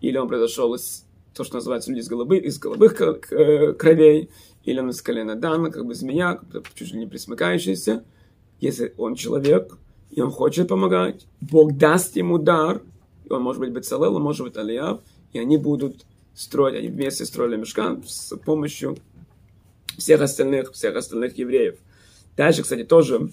или 0.00 0.16
он 0.16 0.28
произошел 0.28 0.74
из 0.74 1.04
то, 1.34 1.44
что 1.44 1.56
называется 1.56 1.90
люди 1.90 2.00
из, 2.00 2.08
голубых, 2.08 2.42
из 2.42 2.58
голубых 2.58 3.00
э, 3.00 3.72
кровей, 3.72 4.30
или 4.64 4.80
он 4.80 4.90
из 4.90 5.00
колена 5.02 5.34
Дана, 5.34 5.70
как 5.70 5.86
бы 5.86 5.94
змея, 5.94 6.40
чуть 6.74 6.92
ли 6.92 6.98
не 6.98 7.06
присмыкающийся, 7.06 8.04
если 8.60 8.92
он 8.98 9.14
человек, 9.14 9.76
и 10.10 10.20
он 10.20 10.30
хочет 10.30 10.68
помогать, 10.68 11.26
Бог 11.40 11.76
даст 11.76 12.16
ему 12.16 12.38
дар, 12.38 12.82
и 13.24 13.32
он 13.32 13.42
может 13.42 13.60
быть 13.60 13.70
Бецалел, 13.70 14.16
он 14.16 14.22
может 14.22 14.44
быть 14.44 14.56
Алияв, 14.56 15.00
и 15.32 15.38
они 15.38 15.56
будут 15.56 16.04
строить, 16.34 16.76
они 16.76 16.88
вместе 16.88 17.24
строили 17.24 17.56
мешкан 17.56 18.02
с 18.06 18.36
помощью 18.36 18.98
всех 19.96 20.20
остальных, 20.20 20.72
всех 20.72 20.96
остальных 20.96 21.38
евреев. 21.38 21.76
Дальше, 22.36 22.62
кстати, 22.62 22.84
тоже, 22.84 23.30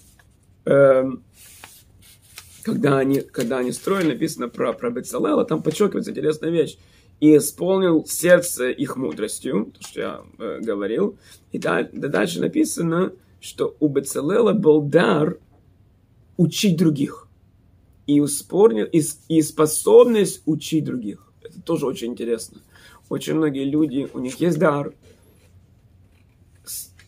когда, 2.62 2.98
они, 2.98 3.20
когда 3.20 3.58
они 3.58 3.70
строили, 3.70 4.12
написано 4.12 4.48
про, 4.48 4.72
про 4.72 4.90
Бецалела, 4.90 5.44
там 5.44 5.62
подчеркивается 5.62 6.10
интересная 6.10 6.50
вещь. 6.50 6.76
И 7.20 7.36
исполнил 7.36 8.04
сердце 8.04 8.70
их 8.70 8.96
мудростью, 8.96 9.72
то, 9.72 9.86
что 9.86 10.00
я 10.00 10.20
э, 10.38 10.60
говорил. 10.60 11.16
И 11.52 11.58
да, 11.58 11.88
дальше 11.90 12.40
написано, 12.40 13.12
что 13.40 13.74
у 13.80 13.88
Бецалела 13.88 14.52
был 14.52 14.82
дар 14.82 15.38
учить 16.36 16.76
других. 16.76 17.28
И, 18.06 18.20
успорнил, 18.20 18.84
и, 18.84 19.02
и 19.28 19.42
способность 19.42 20.42
учить 20.44 20.84
других. 20.84 21.32
Это 21.42 21.62
тоже 21.62 21.86
очень 21.86 22.08
интересно. 22.08 22.60
Очень 23.08 23.34
многие 23.34 23.64
люди, 23.64 24.08
у 24.12 24.18
них 24.18 24.40
есть 24.40 24.58
дар, 24.58 24.92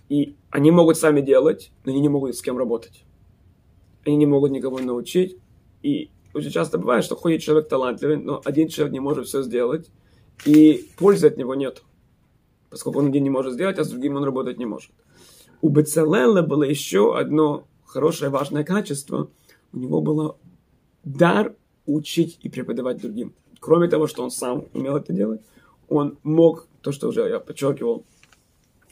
и 0.08 0.36
они 0.50 0.70
могут 0.70 0.96
сами 0.96 1.20
делать, 1.20 1.70
но 1.84 1.92
они 1.92 2.00
не 2.00 2.08
могут 2.08 2.36
с 2.36 2.42
кем 2.42 2.56
работать. 2.56 3.04
Они 4.08 4.16
не 4.16 4.26
могут 4.26 4.52
никого 4.52 4.78
научить. 4.78 5.36
И 5.82 6.10
очень 6.32 6.50
часто 6.50 6.78
бывает, 6.78 7.04
что 7.04 7.14
ходит 7.14 7.42
человек 7.42 7.68
талантливый, 7.68 8.16
но 8.16 8.40
один 8.42 8.68
человек 8.68 8.94
не 8.94 9.00
может 9.00 9.26
все 9.26 9.42
сделать, 9.42 9.90
и 10.46 10.88
пользы 10.96 11.26
от 11.26 11.36
него 11.36 11.54
нет. 11.54 11.82
Поскольку 12.70 13.00
он 13.00 13.08
один 13.08 13.22
не 13.22 13.28
может 13.28 13.52
сделать, 13.52 13.78
а 13.78 13.84
с 13.84 13.90
другим 13.90 14.16
он 14.16 14.24
работать 14.24 14.58
не 14.58 14.64
может. 14.64 14.92
У 15.60 15.68
Бецалела 15.68 16.40
было 16.40 16.62
еще 16.62 17.18
одно 17.18 17.66
хорошее, 17.84 18.30
важное 18.30 18.64
качество. 18.64 19.30
У 19.74 19.78
него 19.78 20.00
было 20.00 20.38
дар 21.04 21.54
учить 21.84 22.38
и 22.42 22.48
преподавать 22.48 23.02
другим. 23.02 23.34
Кроме 23.60 23.88
того, 23.88 24.06
что 24.06 24.22
он 24.22 24.30
сам 24.30 24.64
умел 24.72 24.96
это 24.96 25.12
делать, 25.12 25.42
он 25.86 26.18
мог, 26.22 26.66
то, 26.80 26.92
что 26.92 27.08
уже 27.08 27.28
я 27.28 27.40
подчеркивал, 27.40 28.06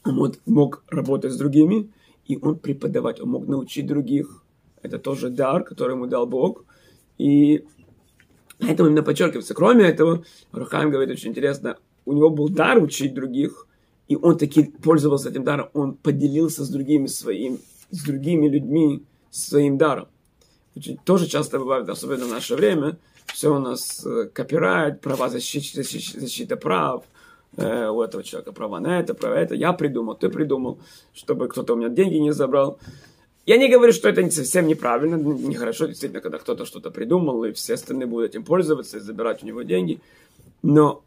он 0.04 0.34
мог 0.44 0.84
работать 0.88 1.32
с 1.32 1.38
другими, 1.38 1.90
и 2.26 2.36
он 2.36 2.58
преподавать, 2.58 3.18
он 3.18 3.30
мог 3.30 3.46
научить 3.46 3.86
других. 3.86 4.42
Это 4.86 4.98
тоже 4.98 5.30
дар, 5.30 5.64
который 5.64 5.92
ему 5.92 6.06
дал 6.06 6.26
Бог. 6.26 6.64
И 7.18 7.64
поэтому 8.58 8.88
именно 8.88 9.02
подчеркивается. 9.02 9.54
Кроме 9.54 9.84
этого, 9.84 10.24
Рухайм 10.52 10.90
говорит 10.90 11.10
очень 11.10 11.30
интересно, 11.30 11.76
у 12.04 12.12
него 12.12 12.30
был 12.30 12.48
дар 12.48 12.82
учить 12.82 13.14
других, 13.14 13.66
и 14.08 14.16
он 14.16 14.38
таки 14.38 14.64
пользовался 14.64 15.30
этим 15.30 15.44
даром, 15.44 15.68
он 15.74 15.94
поделился 15.94 16.64
с 16.64 16.68
другими 16.68 17.06
своим, 17.06 17.58
с 17.90 18.04
другими 18.04 18.48
людьми 18.48 19.02
своим 19.30 19.76
даром. 19.76 20.08
Очень, 20.76 20.98
тоже 20.98 21.26
часто 21.26 21.58
бывает, 21.58 21.88
особенно 21.88 22.26
в 22.26 22.30
наше 22.30 22.54
время, 22.54 22.98
все 23.26 23.54
у 23.54 23.58
нас 23.58 24.04
э, 24.06 24.28
копирайт, 24.32 25.00
права 25.00 25.28
защиты, 25.28 25.82
защита, 25.82 26.20
защита 26.20 26.56
прав, 26.56 27.04
э, 27.56 27.88
у 27.88 28.02
этого 28.02 28.22
человека 28.22 28.52
права 28.52 28.78
на 28.78 29.00
это, 29.00 29.14
права 29.14 29.34
это. 29.34 29.54
Я 29.54 29.72
придумал, 29.72 30.14
ты 30.14 30.28
придумал, 30.28 30.78
чтобы 31.12 31.48
кто-то 31.48 31.74
у 31.74 31.76
меня 31.76 31.88
деньги 31.88 32.16
не 32.16 32.32
забрал. 32.32 32.78
Я 33.46 33.58
не 33.58 33.68
говорю, 33.68 33.92
что 33.92 34.08
это 34.08 34.28
совсем 34.32 34.66
неправильно, 34.66 35.14
нехорошо, 35.14 35.86
действительно, 35.86 36.20
когда 36.20 36.38
кто-то 36.38 36.66
что-то 36.66 36.90
придумал, 36.90 37.44
и 37.44 37.52
все 37.52 37.74
остальные 37.74 38.08
будут 38.08 38.30
этим 38.30 38.44
пользоваться 38.44 38.96
и 38.96 39.00
забирать 39.00 39.44
у 39.44 39.46
него 39.46 39.62
деньги. 39.62 40.00
Но 40.62 41.04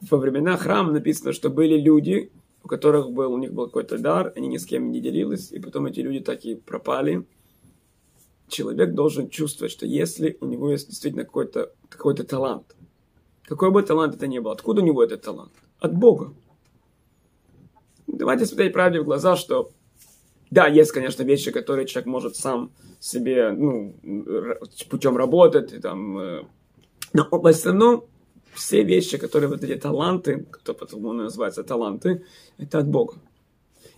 во 0.00 0.16
времена 0.16 0.56
храма 0.56 0.92
написано, 0.92 1.34
что 1.34 1.50
были 1.50 1.78
люди, 1.78 2.32
у 2.64 2.68
которых 2.68 3.10
был, 3.10 3.34
у 3.34 3.38
них 3.38 3.52
был 3.52 3.66
какой-то 3.66 3.98
дар, 3.98 4.32
они 4.34 4.48
ни 4.48 4.56
с 4.56 4.64
кем 4.64 4.90
не 4.90 5.02
делились, 5.02 5.52
и 5.52 5.58
потом 5.58 5.84
эти 5.84 6.00
люди 6.00 6.20
так 6.20 6.42
и 6.46 6.54
пропали. 6.54 7.26
Человек 8.48 8.94
должен 8.94 9.28
чувствовать, 9.28 9.72
что 9.72 9.84
если 9.84 10.38
у 10.40 10.46
него 10.46 10.70
есть 10.70 10.88
действительно 10.88 11.24
какой-то 11.24 11.74
какой 11.90 12.14
талант, 12.16 12.74
какой 13.44 13.70
бы 13.70 13.82
талант 13.82 14.14
это 14.14 14.26
ни 14.26 14.38
был, 14.38 14.52
откуда 14.52 14.80
у 14.80 14.84
него 14.84 15.04
этот 15.04 15.20
талант? 15.20 15.52
От 15.80 15.94
Бога. 15.94 16.32
Давайте 18.06 18.46
смотреть 18.46 18.72
правде 18.72 19.00
в 19.00 19.04
глаза, 19.04 19.36
что 19.36 19.70
да, 20.52 20.66
есть, 20.66 20.92
конечно, 20.92 21.22
вещи, 21.22 21.50
которые 21.50 21.86
человек 21.86 22.06
может 22.06 22.36
сам 22.36 22.72
себе, 23.00 23.52
ну, 23.52 23.94
путем 24.90 25.16
работать, 25.16 25.72
и, 25.72 25.78
там, 25.78 26.18
э, 26.18 26.42
но 27.14 27.26
в 27.30 27.46
основном 27.46 28.04
все 28.52 28.84
вещи, 28.84 29.16
которые 29.16 29.48
вот 29.48 29.64
эти 29.64 29.80
таланты, 29.80 30.46
кто 30.50 30.74
потому 30.74 31.14
называется 31.14 31.64
таланты, 31.64 32.22
это 32.58 32.80
от 32.80 32.86
Бога. 32.86 33.14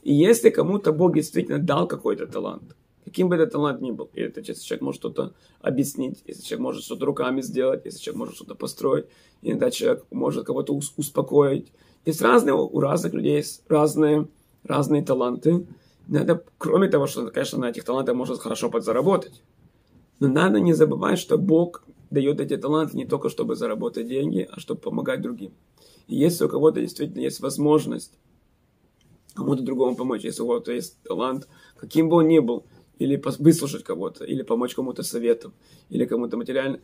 И 0.04 0.14
если 0.14 0.50
кому-то 0.50 0.92
Бог 0.92 1.14
действительно 1.14 1.58
дал 1.58 1.88
какой-то 1.88 2.28
талант, 2.28 2.76
каким 3.04 3.28
бы 3.28 3.34
этот 3.34 3.50
талант 3.50 3.80
ни 3.80 3.90
был, 3.90 4.08
и 4.14 4.20
это 4.20 4.40
если 4.40 4.62
человек 4.62 4.82
может 4.82 5.00
что-то 5.00 5.32
объяснить, 5.60 6.22
если 6.24 6.44
человек 6.44 6.62
может 6.62 6.84
что-то 6.84 7.04
руками 7.04 7.40
сделать, 7.42 7.84
если 7.84 7.98
человек 7.98 8.18
может 8.18 8.34
что-то 8.36 8.54
построить, 8.54 9.06
иногда 9.42 9.72
человек 9.72 10.04
может 10.12 10.46
кого-то 10.46 10.72
успокоить. 10.72 11.72
Есть 12.06 12.22
разные, 12.22 12.54
у 12.54 12.78
разных 12.78 13.12
людей 13.12 13.38
есть 13.38 13.64
разные, 13.68 14.28
разные 14.62 15.02
таланты, 15.02 15.66
надо, 16.06 16.44
кроме 16.58 16.88
того, 16.88 17.06
что, 17.06 17.28
конечно, 17.28 17.58
на 17.58 17.70
этих 17.70 17.84
талантах 17.84 18.14
можно 18.14 18.36
хорошо 18.36 18.70
подзаработать, 18.70 19.42
но 20.20 20.28
надо 20.28 20.60
не 20.60 20.72
забывать, 20.72 21.18
что 21.18 21.38
Бог 21.38 21.84
дает 22.10 22.40
эти 22.40 22.56
таланты 22.56 22.96
не 22.96 23.06
только, 23.06 23.28
чтобы 23.28 23.56
заработать 23.56 24.08
деньги, 24.08 24.48
а 24.50 24.60
чтобы 24.60 24.80
помогать 24.80 25.22
другим. 25.22 25.52
И 26.06 26.16
если 26.16 26.44
у 26.44 26.48
кого-то 26.48 26.80
действительно 26.80 27.20
есть 27.20 27.40
возможность 27.40 28.12
кому-то 29.34 29.62
другому 29.62 29.96
помочь, 29.96 30.22
если 30.22 30.42
у 30.42 30.46
кого-то 30.46 30.72
есть 30.72 31.02
талант, 31.02 31.48
каким 31.76 32.08
бы 32.08 32.16
он 32.16 32.28
ни 32.28 32.38
был, 32.38 32.64
или 32.98 33.20
выслушать 33.38 33.82
кого-то, 33.82 34.24
или 34.24 34.42
помочь 34.42 34.74
кому-то 34.74 35.02
советом, 35.02 35.52
или 35.90 36.04
кому-то 36.04 36.36
материально. 36.36 36.78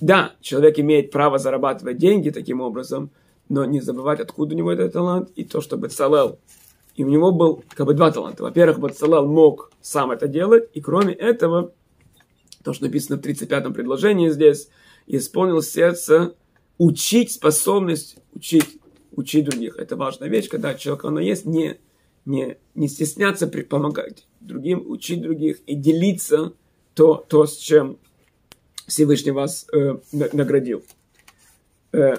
Да, 0.00 0.34
человек 0.40 0.78
имеет 0.78 1.10
право 1.10 1.38
зарабатывать 1.38 1.98
деньги 1.98 2.30
таким 2.30 2.60
образом, 2.60 3.10
но 3.48 3.64
не 3.64 3.80
забывать, 3.80 4.20
откуда 4.20 4.54
у 4.54 4.58
него 4.58 4.70
этот 4.70 4.92
талант, 4.92 5.30
и 5.34 5.44
то, 5.44 5.60
чтобы 5.60 5.88
Бецалел 5.88 6.38
и 6.94 7.04
у 7.04 7.08
него 7.08 7.32
был 7.32 7.64
как 7.70 7.86
бы 7.86 7.94
два 7.94 8.10
таланта. 8.10 8.42
Во-первых, 8.42 8.80
Бацалал 8.80 9.26
мог 9.26 9.72
сам 9.80 10.10
это 10.10 10.28
делать, 10.28 10.68
и 10.74 10.80
кроме 10.80 11.14
этого, 11.14 11.72
то, 12.62 12.72
что 12.72 12.84
написано 12.84 13.16
в 13.16 13.24
35-м 13.24 13.72
предложении 13.72 14.28
здесь, 14.28 14.68
исполнил 15.06 15.62
сердце 15.62 16.34
учить 16.78 17.32
способность 17.32 18.16
учить, 18.32 18.80
учить 19.12 19.44
других. 19.44 19.76
Это 19.76 19.96
важная 19.96 20.28
вещь, 20.28 20.48
когда 20.48 20.74
человек, 20.74 21.04
оно 21.04 21.20
есть, 21.20 21.44
не, 21.44 21.78
не, 22.24 22.56
не 22.74 22.88
стесняться 22.88 23.46
при, 23.46 23.62
помогать 23.62 24.26
другим, 24.40 24.90
учить 24.90 25.20
других 25.20 25.60
и 25.66 25.74
делиться 25.74 26.54
то, 26.94 27.24
то 27.28 27.46
с 27.46 27.56
чем 27.56 27.98
Всевышний 28.86 29.32
вас 29.32 29.66
э, 29.72 29.98
наградил. 30.12 30.82
Э, 31.92 32.16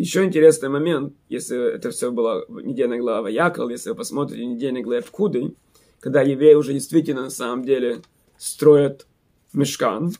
еще 0.00 0.24
интересный 0.24 0.70
момент, 0.70 1.14
если 1.28 1.74
это 1.74 1.90
все 1.90 2.10
было 2.10 2.46
недельная 2.48 2.98
глава 2.98 3.28
Якол, 3.28 3.68
если 3.68 3.90
вы 3.90 3.96
посмотрите 3.96 4.46
недельный 4.46 4.80
глава 4.80 5.02
Пкуды, 5.02 5.54
когда 6.00 6.22
евреи 6.22 6.54
уже 6.54 6.72
действительно 6.72 7.24
на 7.24 7.30
самом 7.30 7.64
деле 7.66 8.00
строят 8.38 9.06
мешкан, 9.52 10.12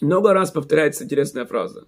много 0.00 0.32
раз 0.32 0.52
повторяется 0.52 1.04
интересная 1.04 1.44
фраза. 1.44 1.86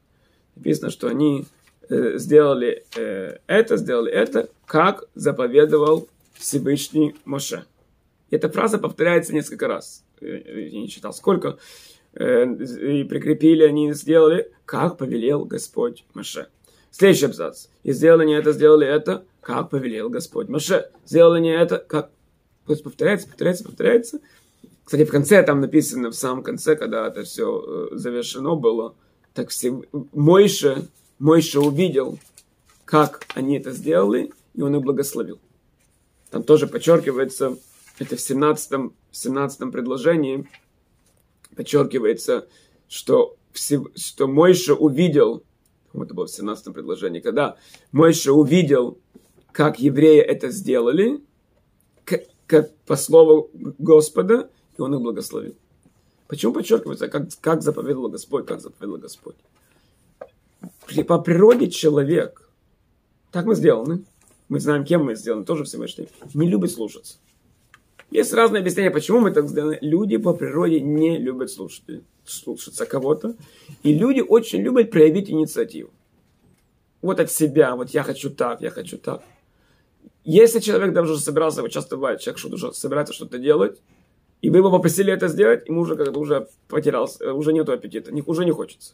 Написано, 0.55 0.91
что 0.91 1.09
они 1.09 1.47
э, 1.88 2.19
сделали 2.19 2.85
э, 2.97 3.38
это, 3.47 3.79
сделали 3.79 4.12
это, 4.12 4.51
как 4.67 5.05
заповедовал 5.15 6.07
Всевышний 6.35 7.15
Моше. 7.25 7.65
Эта 8.31 8.51
фраза 8.51 8.79
повторяется 8.79 9.33
несколько 9.33 9.69
раз. 9.69 10.05
Я 10.21 10.81
не 10.81 10.91
читал 10.91 11.15
сколько. 11.15 11.59
Э, 12.14 12.44
и 12.44 13.05
прикрепили 13.05 13.62
они, 13.64 13.92
сделали, 13.92 14.53
как 14.64 14.98
повелел 14.98 15.44
Господь 15.44 16.05
Маше. 16.14 16.48
Следующий 16.90 17.27
абзац. 17.27 17.68
И 17.85 17.92
сделали 17.92 18.27
не 18.27 18.35
это, 18.35 18.53
сделали 18.53 18.87
это, 18.87 19.25
как 19.40 19.70
повелел 19.70 20.11
Господь 20.11 20.48
Маше. 20.48 20.90
Сделали 21.07 21.40
не 21.40 21.55
это, 21.55 21.79
как... 21.79 22.11
То 22.66 22.77
повторяется, 22.77 23.27
повторяется, 23.27 23.64
повторяется. 23.64 24.20
Кстати, 24.85 25.05
в 25.05 25.11
конце 25.11 25.42
там 25.42 25.61
написано, 25.61 26.11
в 26.11 26.14
самом 26.14 26.42
конце, 26.42 26.77
когда 26.77 27.09
это 27.09 27.22
все 27.22 27.90
э, 27.92 27.96
завершено 27.96 28.57
было, 28.57 28.94
так 29.33 29.48
все, 29.48 29.83
Мойше, 30.12 30.88
Мойше 31.18 31.61
увидел, 31.61 32.18
как 32.85 33.27
они 33.35 33.57
это 33.57 33.70
сделали, 33.70 34.33
и 34.55 34.61
он 34.61 34.77
их 34.77 34.83
благословил. 34.83 35.40
Там 36.31 36.42
тоже 36.42 36.66
подчеркивается, 36.66 37.57
это 37.98 38.16
в 38.16 38.20
17, 38.20 38.70
в 38.72 38.92
17 39.12 39.72
предложении, 39.72 40.48
подчеркивается, 41.57 42.47
что, 42.88 43.37
что 43.53 44.27
Мойша 44.27 44.75
увидел, 44.75 45.43
это 45.95 46.15
было 46.15 46.27
в 46.27 46.31
17 46.31 46.73
предложении, 46.73 47.21
когда 47.21 47.57
Мойша 47.91 48.33
увидел, 48.33 48.99
как 49.53 49.79
евреи 49.79 50.21
это 50.21 50.51
сделали, 50.51 51.21
как, 52.05 52.23
как 52.47 52.75
по 52.87 52.97
слову 52.97 53.51
Господа, 53.79 54.51
и 54.77 54.81
он 54.81 54.95
их 54.95 55.01
благословил. 55.01 55.55
Почему 56.29 56.55
подчеркивается, 56.55 57.09
как, 57.09 57.29
как 57.41 57.62
заповедовал 57.62 58.09
Господь, 58.09 58.47
как 58.47 58.61
заповедовал 58.61 59.01
Господь? 59.01 59.37
По 61.07 61.19
природе 61.19 61.71
человек, 61.71 62.49
так 63.31 63.45
мы 63.45 63.55
сделаны, 63.55 64.05
мы 64.49 64.61
знаем, 64.61 64.85
кем 64.85 65.05
мы 65.05 65.15
сделаны, 65.15 65.45
тоже 65.45 65.65
Всевышний, 65.65 66.09
не 66.35 66.49
любит 66.49 66.71
слушаться. 66.71 67.19
Есть 68.12 68.35
разные 68.35 68.61
объяснения, 68.61 68.90
почему 68.90 69.20
мы 69.20 69.31
так 69.31 69.48
сделаны. 69.48 69.79
Люди 69.81 70.18
по 70.18 70.35
природе 70.35 70.81
не 70.81 71.16
любят 71.16 71.51
слушать, 71.51 71.83
слушаться 72.27 72.85
кого-то. 72.85 73.35
И 73.83 73.94
люди 73.94 74.20
очень 74.20 74.61
любят 74.61 74.90
проявить 74.90 75.31
инициативу. 75.31 75.90
Вот 77.01 77.20
от 77.20 77.31
себя, 77.31 77.75
вот 77.75 77.90
я 77.90 78.03
хочу 78.03 78.31
так, 78.31 78.61
я 78.61 78.70
хочу 78.70 78.98
так. 78.98 79.22
Если 80.25 80.61
человек 80.61 80.92
даже 80.92 81.14
уже 81.14 81.22
собирался, 81.22 81.62
вот 81.62 81.70
часто 81.70 81.96
бывает, 81.96 82.20
человек 82.20 82.38
что-то 82.38 82.55
уже 82.57 82.72
собирается 82.75 83.14
что-то 83.14 83.38
делать, 83.38 83.81
и 84.42 84.51
вы 84.51 84.59
его 84.59 84.70
попросили 84.70 85.12
это 85.12 85.29
сделать, 85.29 85.66
ему 85.66 85.81
уже 85.81 85.96
как-то 85.96 86.20
уже 86.20 86.48
потерялся, 86.68 87.33
уже 87.33 87.53
нету 87.53 87.72
аппетита, 87.72 88.12
уже 88.27 88.44
не 88.44 88.53
хочется. 88.53 88.92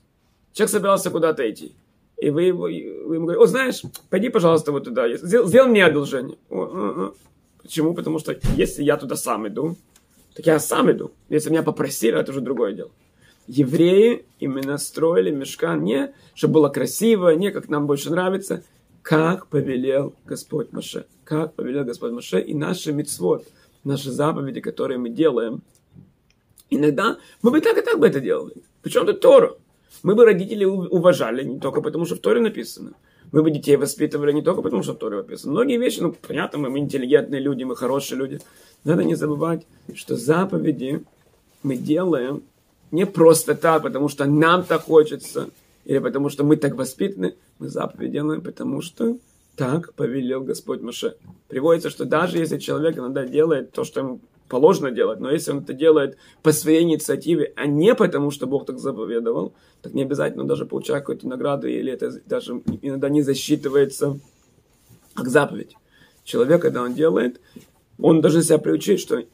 Человек 0.52 0.70
собирался 0.70 1.11
куда-то 1.11 1.48
идти. 1.50 1.74
И 2.18 2.31
вы, 2.31 2.52
вы 2.52 2.70
ему 2.72 3.26
говорите, 3.26 3.42
о, 3.42 3.46
знаешь, 3.46 3.83
пойди, 4.11 4.28
пожалуйста, 4.28 4.72
вот 4.72 4.85
туда, 4.85 5.09
сделай, 5.16 5.48
сделай 5.48 5.68
мне 5.68 5.85
одолжение. 5.85 6.38
О, 6.48 6.62
о, 6.62 7.04
о. 7.07 7.14
Почему? 7.62 7.94
Потому 7.94 8.18
что 8.18 8.38
если 8.57 8.83
я 8.83 8.97
туда 8.97 9.16
сам 9.16 9.47
иду, 9.49 9.77
так 10.35 10.47
я 10.47 10.59
сам 10.59 10.90
иду. 10.90 11.12
Если 11.29 11.51
меня 11.51 11.62
попросили, 11.62 12.18
это 12.18 12.31
уже 12.31 12.40
другое 12.40 12.73
дело. 12.73 12.90
Евреи 13.47 14.27
именно 14.40 14.77
строили 14.79 15.31
мешкан 15.31 15.83
не, 15.83 16.12
чтобы 16.35 16.55
было 16.55 16.68
красиво, 16.68 17.31
не 17.31 17.51
как 17.51 17.68
нам 17.68 17.87
больше 17.87 18.11
нравится, 18.11 18.62
как 19.03 19.47
повелел 19.47 20.14
Господь 20.27 20.71
Маше. 20.73 21.07
Как 21.25 21.55
повелел 21.55 21.85
Господь 21.85 22.12
Маше 22.12 22.40
и 22.40 22.55
наши 22.55 22.92
мицвод, 22.92 23.47
наши 23.85 24.11
заповеди, 24.11 24.61
которые 24.61 24.99
мы 24.99 25.09
делаем. 25.09 25.62
Иногда 26.71 27.16
мы 27.40 27.51
бы 27.51 27.61
так 27.61 27.79
и 27.79 27.81
так 27.81 27.99
бы 27.99 28.07
это 28.07 28.21
делали. 28.21 28.55
Причем 28.83 29.07
тут 29.07 29.21
Тора. 29.21 29.57
Мы 30.03 30.14
бы 30.14 30.25
родителей 30.25 30.66
уважали 30.66 31.42
не 31.42 31.59
только 31.59 31.81
потому, 31.81 32.05
что 32.05 32.16
в 32.16 32.21
Торе 32.21 32.40
написано. 32.40 32.92
Мы 33.31 33.43
бы 33.43 33.51
детей 33.51 33.77
воспитывали 33.77 34.33
не 34.33 34.43
только 34.43 34.62
потому, 34.62 34.83
что 34.83 34.95
Торе 34.95 35.19
написано. 35.19 35.53
Многие 35.53 35.79
вещи, 35.79 36.01
ну, 36.01 36.12
понятно, 36.12 36.59
мы 36.59 36.79
интеллигентные 36.79 37.41
люди, 37.41 37.64
мы 37.64 37.77
хорошие 37.77 38.19
люди. 38.19 38.41
Надо 38.85 39.05
не 39.05 39.14
забывать, 39.14 39.67
что 39.95 40.17
заповеди 40.17 41.03
мы 41.62 41.77
делаем 41.77 42.43
не 42.91 43.05
просто 43.05 43.55
так, 43.55 43.83
потому 43.83 44.09
что 44.09 44.25
нам 44.25 44.64
так 44.64 44.83
хочется, 44.83 45.51
или 45.85 45.99
потому 45.99 46.31
что 46.31 46.45
мы 46.45 46.57
так 46.57 46.75
воспитаны. 46.75 47.35
Мы 47.59 47.69
заповеди 47.69 48.12
делаем, 48.12 48.41
потому 48.41 48.81
что 48.81 49.19
так 49.57 49.93
повелел 49.95 50.43
Господь 50.43 50.81
Маше. 50.81 51.17
Приводится, 51.49 51.91
что 51.91 52.05
даже 52.05 52.38
если 52.38 52.59
человек 52.59 52.97
иногда 52.97 53.27
делает 53.27 53.73
то, 53.73 53.85
что 53.85 54.01
ему 54.01 54.21
положено 54.49 54.91
делать, 54.91 55.21
но 55.21 55.31
если 55.31 55.53
он 55.53 55.59
это 55.59 55.73
делает 55.73 56.17
по 56.43 56.53
своей 56.53 56.83
инициативе, 56.83 57.53
а 57.57 57.67
не 57.67 57.95
потому, 57.95 58.31
что 58.31 58.47
Бог 58.47 58.67
так 58.67 58.79
заповедовал, 58.79 59.55
так 59.83 59.95
не 59.95 60.03
обязательно 60.03 60.45
даже 60.45 60.67
получать 60.67 61.01
какую-то 61.01 61.29
награду, 61.29 61.69
или 61.69 61.93
это 61.93 62.13
даже 62.27 62.63
иногда 62.83 63.09
не 63.09 63.23
засчитывается 63.23 64.19
как 65.15 65.29
заповедь. 65.29 65.77
Человек, 66.25 66.63
когда 66.63 66.83
он 66.83 66.95
делает, 66.95 67.41
он 67.99 68.21
должен 68.21 68.43
себя 68.43 68.59
приучить, 68.59 69.01
что 69.01 69.25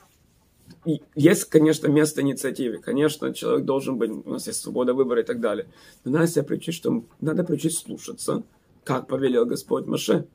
есть, 1.15 1.45
конечно, 1.47 1.89
место 1.89 2.21
инициативе. 2.21 2.79
Конечно, 2.79 3.33
человек 3.33 3.65
должен 3.65 3.97
быть, 3.97 4.11
у 4.11 4.31
нас 4.31 4.47
есть 4.47 4.61
свобода 4.61 4.95
выбора 4.95 5.23
и 5.23 5.25
так 5.25 5.41
далее. 5.41 5.67
Но 6.05 6.13
надо 6.13 6.27
себя 6.27 6.43
приучить, 6.45 6.75
что 6.75 7.05
надо 7.21 7.43
приучить 7.45 7.77
слушаться, 7.77 8.43
как 8.85 9.07
повелел 9.07 9.47
Господь 9.47 9.87
Маше. 9.87 10.27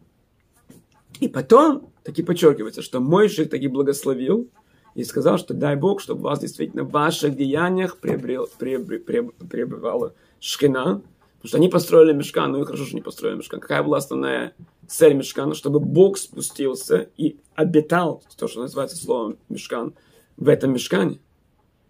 И 1.20 1.28
потом 1.28 1.92
таки 2.04 2.24
подчеркивается, 2.24 2.82
что 2.82 3.00
мой 3.00 3.30
шик 3.30 3.50
таки 3.50 3.68
благословил, 3.68 4.50
и 5.00 5.06
сказал, 5.06 5.38
что 5.38 5.54
дай 5.54 5.78
Бог, 5.78 6.02
чтобы 6.02 6.24
вас 6.24 6.42
действительно 6.42 6.84
в 6.84 6.92
ваших 6.92 7.38
деяниях 7.38 7.98
приобрел, 7.98 8.50
приобрел, 8.58 9.32
приобревала 9.50 10.14
шкина, 10.42 11.02
потому 11.38 11.48
что 11.48 11.58
они 11.58 11.70
построили 11.70 12.12
мешкан, 12.12 12.52
ну 12.52 12.62
и 12.62 12.66
хорошо, 12.66 12.84
что 12.84 12.96
не 12.96 13.02
построили 13.02 13.38
мешкан. 13.38 13.62
Какая 13.62 13.82
была 13.82 14.00
основная 14.00 14.54
цель 14.88 15.14
мешкана? 15.14 15.56
Чтобы 15.56 15.80
Бог 15.80 16.18
спустился 16.18 17.10
и 17.16 17.38
обитал, 17.56 18.22
то, 18.38 18.50
что 18.50 18.60
называется 18.60 18.98
словом 18.98 19.38
мешкан, 19.48 19.94
в 20.36 20.50
этом 20.50 20.74
мешкане. 20.74 21.20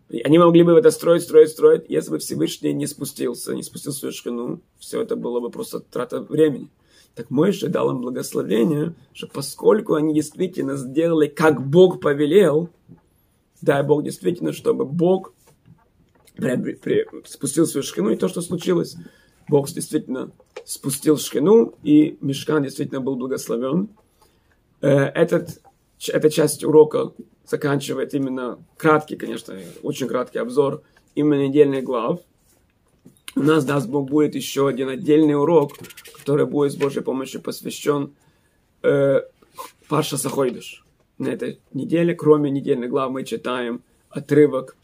И 0.10 0.22
они 0.22 0.38
могли 0.38 0.62
бы 0.62 0.74
это 0.74 0.92
строить, 0.92 1.24
строить, 1.24 1.50
строить, 1.50 1.86
если 1.90 2.12
бы 2.12 2.20
Всевышний 2.20 2.74
не 2.74 2.86
спустился, 2.86 3.56
не 3.56 3.64
спустил 3.64 3.92
свою 3.92 4.14
шкину, 4.14 4.62
все 4.78 5.02
это 5.02 5.16
было 5.16 5.40
бы 5.40 5.50
просто 5.50 5.80
трата 5.80 6.22
времени. 6.22 6.70
Так 7.16 7.32
мой 7.32 7.52
же 7.52 7.68
дал 7.68 7.90
им 7.92 8.02
благословение, 8.02 8.94
что 9.14 9.28
поскольку 9.28 9.96
они 9.96 10.14
действительно 10.14 10.78
сделали, 10.78 11.28
как 11.28 11.68
Бог 11.68 12.00
повелел, 12.00 12.70
дай 13.62 13.84
Бог 13.84 14.04
действительно, 14.04 14.54
чтобы 14.54 14.86
Бог 14.86 15.34
при, 16.36 16.74
при, 16.74 17.06
спустил 17.26 17.66
свою 17.66 17.84
шкину, 17.84 18.12
и 18.12 18.16
то, 18.16 18.28
что 18.28 18.42
случилось, 18.42 18.96
Бог 19.48 19.70
действительно 19.70 20.32
спустил 20.66 21.18
шкину, 21.18 21.76
и 21.84 22.18
мешкан 22.22 22.64
действительно 22.64 23.02
был 23.02 23.16
благословен. 23.16 23.90
Э, 24.82 24.90
этот, 24.90 25.62
эта 26.08 26.30
часть 26.30 26.64
урока 26.64 27.12
заканчивает 27.46 28.14
именно 28.14 28.64
краткий, 28.78 29.16
конечно, 29.16 29.58
очень 29.82 30.08
краткий 30.08 30.40
обзор 30.40 30.84
именно 31.16 31.48
недельных 31.48 31.84
глав. 31.84 32.22
У 33.36 33.42
нас, 33.42 33.66
даст 33.66 33.88
Бог, 33.90 34.10
будет 34.10 34.36
еще 34.36 34.68
один 34.68 34.90
отдельный 34.90 35.36
урок, 35.36 35.74
который 36.18 36.46
будет 36.46 36.72
с 36.72 36.76
Божьей 36.76 37.02
помощью 37.02 37.42
посвящен 37.42 38.14
э, 38.84 39.22
Паша 39.88 40.18
Сахойдыш 40.18 40.84
на 41.20 41.28
этой 41.28 41.60
неделе. 41.74 42.16
Кроме 42.16 42.50
недельной 42.50 42.88
главы 42.88 43.14
мы 43.14 43.24
читаем 43.24 43.84
отрывок 44.10 44.76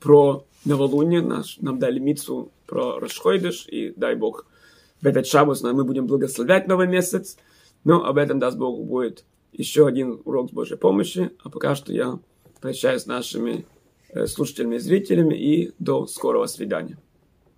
про 0.00 0.44
новолуние. 0.64 1.20
Наш, 1.22 1.58
нам 1.58 1.78
дали 1.78 1.98
мицу 1.98 2.50
про 2.66 2.98
Рашхойдыш. 2.98 3.66
И 3.68 3.92
дай 3.96 4.16
Бог, 4.16 4.46
в 5.00 5.06
этот 5.06 5.26
шаббат 5.26 5.62
мы 5.62 5.84
будем 5.84 6.06
благословлять 6.06 6.66
новый 6.66 6.88
месяц. 6.88 7.36
Но 7.84 8.04
об 8.04 8.16
этом, 8.18 8.38
даст 8.38 8.58
Бог, 8.58 8.84
будет 8.84 9.24
еще 9.52 9.86
один 9.86 10.20
урок 10.24 10.50
с 10.50 10.52
Божьей 10.52 10.76
помощи. 10.76 11.30
А 11.42 11.50
пока 11.50 11.74
что 11.74 11.92
я 11.92 12.18
прощаюсь 12.60 13.02
с 13.02 13.06
нашими 13.06 13.66
э, 14.08 14.26
слушателями 14.26 14.76
и 14.76 14.78
зрителями. 14.78 15.34
И 15.34 15.72
до 15.78 16.06
скорого 16.06 16.46
свидания. 16.46 16.98